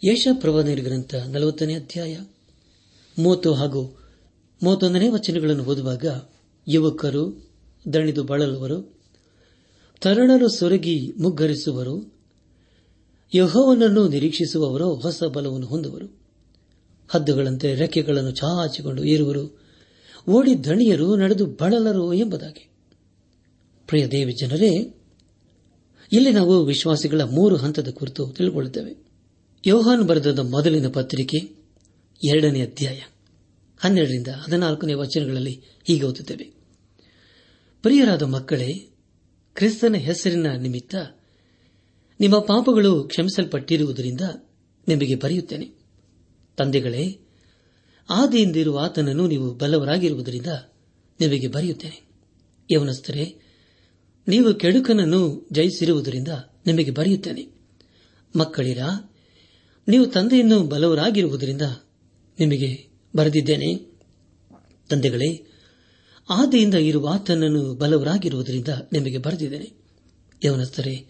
ಯಶ 0.04 0.28
ಗ್ರಂಥ 0.82 1.14
ನಲವತ್ತನೇ 1.14 1.74
ಅಧ್ಯಾಯ. 1.74 2.18
ಮೂವತ್ತು 3.18 3.54
ಹಾಗೂ 3.54 4.02
ಮೂವತ್ತೊಂದನೇ 4.62 5.08
ವಚನಗಳನ್ನು 5.08 5.64
ಓದುವಾಗ 5.64 6.04
ಯುವಕರು, 6.68 7.50
ದಣಿದು 7.92 8.24
ಬಳಲುವರು, 8.24 9.00
ತರುಣರು 10.00 10.48
ಸೊರಗಿ 10.48 11.12
ಮುಗ್ಗರಿಸುವರು, 11.18 12.14
ಯಹೋವನನ್ನು 13.34 14.08
ನಿರೀಕ್ಷಿಸುವವರು 14.08 14.94
ಹೊಸ 14.94 15.22
ಬಲವನ್ನು 15.22 15.66
ಹೊಂದುವರು. 15.66 16.20
ಹದ್ದುಗಳಂತೆ 17.08 17.74
ರೆಕ್ಕೆಗಳನ್ನು 17.74 18.30
ಚಾಚಿಕೊಂಡು 18.30 19.04
ಏರುವರು, 19.04 19.60
ಓಡಿ 20.30 20.64
ದಣಿಯರು 20.64 21.16
ನಡೆದು 21.16 21.46
ಬಳಲರು 21.46 22.12
ಎಂಬುದಾಗಿ. 22.12 22.75
ಪ್ರಿಯ 23.86 24.08
ದೇವಿ 24.08 24.32
ಜನರೇ, 24.32 24.94
ಇಲ್ಲಿ 26.12 26.32
ನಾವು 26.32 26.64
ವಿಶ್ವಾಸಿಗಳ 26.64 27.20
ಮೂರು 27.20 27.56
ಹಂತದ 27.56 27.90
ಕುರಿತು 27.90 28.26
ತಿಳಿದುಕೊಳ್ಳುತ್ತೇವೆ 28.26 29.06
ಯೋಹಾನ್ 29.66 30.04
ಬರೆದ 30.04 30.38
ಮೊದಲಿನ 30.38 30.88
ಪತ್ರಿಕೆ 30.88 31.56
ಎರಡನೇ 32.28 32.62
ಅಧ್ಯಾಯ 32.62 33.00
ಹನ್ನೆರಡರಿಂದ 33.78 34.28
ಹದಿನಾಲ್ಕನೇ 34.28 34.94
ವಚನಗಳಲ್ಲಿ 34.94 35.62
ಹೀಗೆ 35.84 36.04
ಓದುತ್ತೇವೆ. 36.04 36.44
ಪ್ರಿಯರಾದ 37.82 38.22
ಮಕ್ಕಳೇ, 38.22 38.88
ಕ್ರಿಸ್ತನ 39.54 39.94
ಹೆಸರಿನ 39.94 40.46
ನಿಮಿತ್ತ 40.52 40.94
ನಿಮ್ಮ 42.20 42.38
ಪಾಪಗಳು 42.38 43.04
ಕ್ಷಮಿಸಲ್ಪಟ್ಟಿರುವುದರಿಂದ 43.04 44.20
ನಿಮಗೆ 44.88 45.14
ಬರೆಯುತ್ತೇನೆ. 45.14 45.70
ತಂದೆಗಳೇ, 46.56 47.20
ಆದಿಯಿಂದಿರುವ 48.10 48.80
ಆತನನ್ನು 48.82 49.26
ನೀವು 49.26 49.54
ಬಲವರಾಗಿರುವುದರಿಂದ 49.54 50.46
ನಿಮಗೆ 51.20 51.48
ಬರೆಯುತ್ತೇನೆ. 51.48 52.06
ಯವನಸ್ಥರೇ 52.72 53.36
ನೀವು 54.28 54.54
ಕೆಡುಕನನ್ನು 54.54 55.48
ಜಯಿಸಿರುವುದರಿಂದ 55.52 56.28
ನಿಮಗೆ 56.66 56.90
ಬರೆಯುತ್ತೇನೆ. 56.90 57.48
ಮಕ್ಕಳಿರ, 58.36 58.78
ನೀವು 59.88 60.06
ತಂದೆಯನ್ನು 60.06 60.62
ಬಲವರಾಗಿರುವುದರಿಂದ 60.62 61.62
ನಿಮಗೆ 62.40 62.86
ಬರೆದಿದ್ದೇನೆ. 63.16 63.76
ತಂದೆಗಳೇ, 64.90 65.46
ಆದಿಯಿಂದ 66.30 66.74
ಇರುವ 66.74 67.08
ಆತನನ್ನು 67.12 67.74
ಬಲವರಾಗಿರುವುದರಿಂದ 67.74 68.68
ನಿಮಗೆ 68.92 69.18
ಬರೆದಿದ್ದೇನೆ. 69.18 69.72
ಯವನಸ್ಥರೇ, 70.44 71.06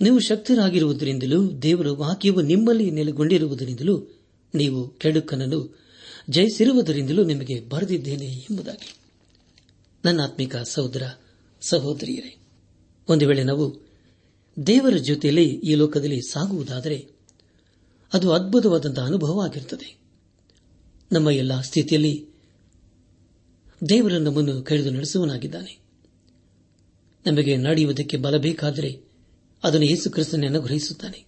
ನೀವು 0.00 0.18
ಶಕ್ತರಾಗಿರುವುದರಿಂದಲೂ, 0.18 1.52
ದೇವರ 1.52 1.88
ವಾಕ್ಯವು 1.90 2.40
ನಿಮ್ಮಲ್ಲಿ 2.40 2.90
ನೆಲೆಗೊಂಡಿರುವುದರಿಂದಲೂ, 2.90 4.22
ನೀವು 4.54 4.88
ಕೆಡುಕನನ್ನು 4.88 5.78
ಜಯಿಸಿರುವುದರಿಂದಲೂ 6.30 7.24
ನಿಮಗೆ 7.24 7.68
ಬರೆದಿದ್ದೇನೆ 7.68 8.26
ಎಂಬುದಾಗಿ. 8.26 8.94
ನನ್ನ 10.04 10.20
ಆತ್ಮಿಕ 10.22 10.56
ಸಹೋದರ 10.56 11.02
ಸಹೋದರಿಯರೇ, 11.62 12.36
ಒಂದು 13.08 13.28
ವೇಳೆ 13.28 13.44
ನಾವು 13.44 13.92
ದೇವರ 14.66 14.96
ಜೊತೆಯಲ್ಲಿ 14.96 15.44
ಈ 15.44 15.74
ಲೋಕದಲ್ಲಿ 15.74 16.20
ಸಾಗುವುದಾದರೆ 16.20 17.08
ಅದು 18.12 18.32
ಅದ್ಭುತವಾದಂತಹ 18.32 19.04
ಅನುಭವ 19.04 19.40
ಆಗಿರುತ್ತದೆ. 19.40 19.96
ನಮ್ಮ 21.12 21.30
ಎಲ್ಲ 21.30 21.60
ಸ್ಥಿತಿಯಲ್ಲಿ 21.60 22.26
ದೇವರ 23.88 24.12
ನಮ್ಮನ್ನು 24.12 24.62
ಕರೆದು 24.62 24.90
ನಡೆಸುವನಾಗಿದ್ದಾನೆ 24.90 25.78
ನಮಗೆ 27.26 27.56
ನಡೆಯುವುದಕ್ಕೆ 27.56 28.16
ಬಲ 28.16 28.36
ಬೇಕಾದರೆ 28.36 29.00
ಅದನ್ನು 29.64 29.86
ಯೇಸು 29.86 30.10
ಕ್ರಿಸ್ತನೇ 30.10 30.48
ಗ್ರಹಿಸುತ್ತಾನೆ 30.48 31.24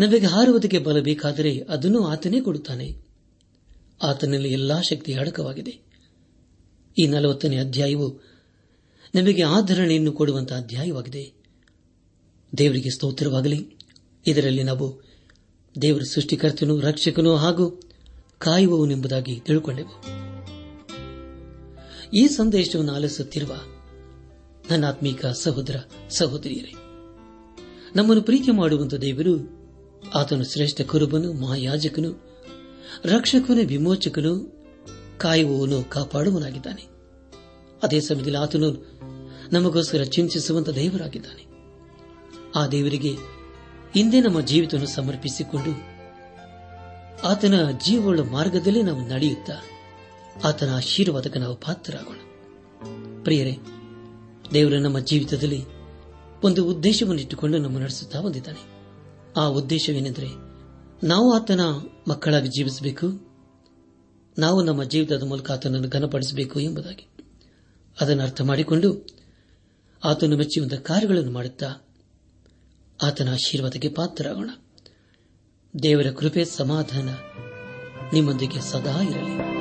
ನಮಗೆ 0.00 0.26
ಹಾರುವುದಕ್ಕೆ 0.26 0.78
ಬಲ 0.78 1.00
ಬೇಕಾದರೆ 1.00 1.58
ಅದನ್ನು 1.58 2.04
ಆತನೇ 2.04 2.40
ಕೊಡುತ್ತಾನೆ. 2.40 2.98
ಆತನಲ್ಲಿ 4.02 4.52
ಎಲ್ಲಾ 4.52 4.80
ಶಕ್ತಿ 4.80 5.14
ಅಡಕವಾಗಿದೆ. 5.14 5.78
ಈ 6.98 7.06
ನಲವತ್ತನೇ 7.06 7.56
ಅಧ್ಯಾಯವು 7.56 8.29
ನಮಗೆ 9.14 9.42
ಆಧರಣೆಯನ್ನು 9.42 10.12
ಕೊಡುವಂತಹ 10.12 10.56
ಅಧ್ಯಾಯವಾಗಿದೆ. 10.56 11.32
ದೇವರಿಗೆ 12.58 12.90
ಸ್ತೋತ್ರವಾಗಲಿ. 12.90 13.76
ಇದರಲ್ಲಿ 14.26 14.62
ನಾವು 14.62 15.02
ದೇವರ 15.82 16.02
ಸೃಷ್ಟಿಕರ್ತನು, 16.02 16.80
ರಕ್ಷಕನು 16.80 17.36
ಹಾಗೂ 17.36 17.80
ಕಾಯುವವನೆಂಬುದಾಗಿ 18.38 19.40
ತಿಳುಕೊಂಡೆವು. 19.40 20.20
ಈ 22.14 22.26
ಸಂದೇಶವನ್ನು 22.26 22.92
ಆಲಿಸುತ್ತಿರುವ 22.92 23.56
ನನ್ನ 24.70 24.86
ಆತ್ಮೀಕ 24.86 25.26
ಸಹೋದರ 25.26 25.76
ಸಹೋದರಿಯರೇ, 26.10 26.72
ನಮ್ಮನ್ನು 27.96 28.22
ಪ್ರೀತಿ 28.22 28.50
ಮಾಡುವಂತಹ 28.50 28.96
ದೇವರು 28.96 29.60
ಆತನು 30.14 30.44
ಶ್ರೇಷ್ಠ 30.44 30.80
ಕುರುಬನು, 30.80 31.32
ಮಹಾಯಾಜಕನು, 31.32 32.10
ರಕ್ಷಕನು, 33.04 33.66
ವಿಮೋಚಕನು, 33.66 34.64
ಕಾಯುವವನು 35.18 35.84
ಕಾಪಾಡುವನಾಗಿದ್ದಾನೆ 35.84 36.89
ಅದೇ 37.82 38.00
ಸಮಯದಲ್ಲಿ 38.00 38.38
ಆತನು 38.38 39.00
ನಮಗೋಸ್ಕರ 39.52 40.02
ಚಿಂತಿಸುವಂತ 40.02 40.68
ದೇವರಾಗಿದ್ದಾನೆ. 40.68 41.50
ಆ 42.56 42.66
ದೇವರಿಗೆ 42.66 43.12
ಹಿಂದೆ 43.94 44.20
ನಮ್ಮ 44.20 44.40
ಜೀವಿತವನ್ನು 44.40 44.88
ಸಮರ್ಪಿಸಿಕೊಂಡು 44.88 45.90
ಆತನ 47.26 47.70
ಜೀವಗಳ 47.70 48.20
ಮಾರ್ಗದಲ್ಲಿ 48.20 48.82
ನಾವು 48.82 49.08
ನಡೆಯುತ್ತಾ 49.08 49.52
ಆತನ 50.44 50.74
ಆಶೀರ್ವಾದಕ್ಕೆ 50.74 51.38
ನಾವು 51.38 51.56
ಪಾತ್ರರಾಗೋಣ. 51.56 52.16
ಪ್ರಿಯರೇ, 53.22 53.58
ದೇವರು 54.52 54.78
ನಮ್ಮ 54.78 54.98
ಜೀವಿತದಲ್ಲಿ 54.98 55.64
ಒಂದು 56.44 56.68
ಉದ್ದೇಶವನ್ನು 56.68 57.20
ಇಟ್ಟುಕೊಂಡು 57.20 57.58
ನಮ್ಮ 57.58 57.78
ನಡೆಸುತ್ತಾ 57.78 58.20
ಬಂದಿದ್ದಾನೆ. 58.20 58.62
ಆ 59.36 59.46
ಉದ್ದೇಶವೇನೆಂದರೆ 59.46 60.28
ನಾವು 61.06 61.32
ಆತನ 61.32 61.60
ಮಕ್ಕಳಾಗಿ 62.08 62.48
ಜೀವಿಸಬೇಕು, 62.48 63.06
ನಾವು 64.38 64.62
ನಮ್ಮ 64.62 64.84
ಜೀವಿತದ 64.84 65.22
ಮೂಲಕ 65.22 65.50
ಆತನನ್ನು 65.50 65.88
ಘನಪಡಿಸಬೇಕು 65.88 66.60
ಎಂಬುದಾಗಿ. 66.60 67.06
ಅದನ್ನು 68.00 68.22
ಅರ್ಥ 68.22 68.40
ಮಾಡಿಕೊಂಡು 68.40 69.06
ಆತನು 70.04 70.36
ಮೆಚ್ಚುವಂಥ 70.36 70.74
ಕಾರ್ಯಗಳನ್ನು 70.74 71.32
ಮಾಡುತ್ತಾ 71.32 71.88
ಆತನ 73.02 73.32
ಆಶೀರ್ವಾದಕ್ಕೆ 73.32 73.88
ಪಾತ್ರರಾಗೋಣ. 73.88 74.50
ದೇವರ 75.82 76.06
ಕೃಪೆ, 76.10 76.44
ಸಮಾಧಾನ 76.44 77.08
ನಿಮ್ಮೊಂದಿಗೆ 78.12 78.60
ಸದಾ 78.60 79.02
ಇರಲಿ. 79.02 79.60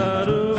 ಕ್ಷಯಿಸಿದರು 0.00 0.36
ನಿನ್ನನ್ನು 0.36 0.49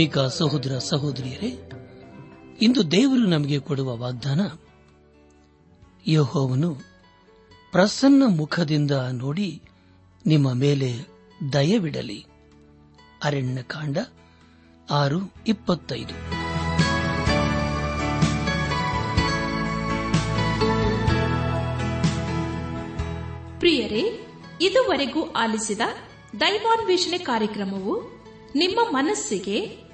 ಆತ್ಮೀಕ 0.00 0.18
ಸಹೋದರ 0.18 0.78
ಸಹೋದರಿಯರೇ, 0.78 1.70
ಇಂದು 2.60 2.90
ದೇವರು 2.90 3.26
ನಮಗೆ 3.26 3.58
ಕೊಡುವ 3.58 3.96
ವಾಗ್ದಾನ, 3.96 4.40
ಯಹೋವನು 6.06 6.74
ಪ್ರಸನ್ನ 7.72 8.22
ಮುಖದಿಂದ 8.26 8.90
ನೋಡಿ 9.12 9.62
ನಿಮ್ಮ 10.26 10.52
ಮೇಲೆ 10.52 10.92
ದಯವಿಡಲಿ. 11.52 12.26
ಅರಣ್ಯಕಾಂಡ 13.24 13.98
ಆರು, 14.90 15.34
ಇಪ್ಪತ್ತೈದು. 15.46 16.16
ಪ್ರಿಯರೇ, 23.60 24.26
ಇದುವರೆಗೂ 24.60 25.30
ಆಲಿಸಿದ 25.30 25.80
ದೈವಾನ್ವೇಷಣೆ 26.40 27.18
ಕಾರ್ಯಕ್ರಮವು 27.18 28.20
ನಿಮ್ಮ 28.54 28.80
ಮನಸ್ಸಿಗೆ 28.90 29.89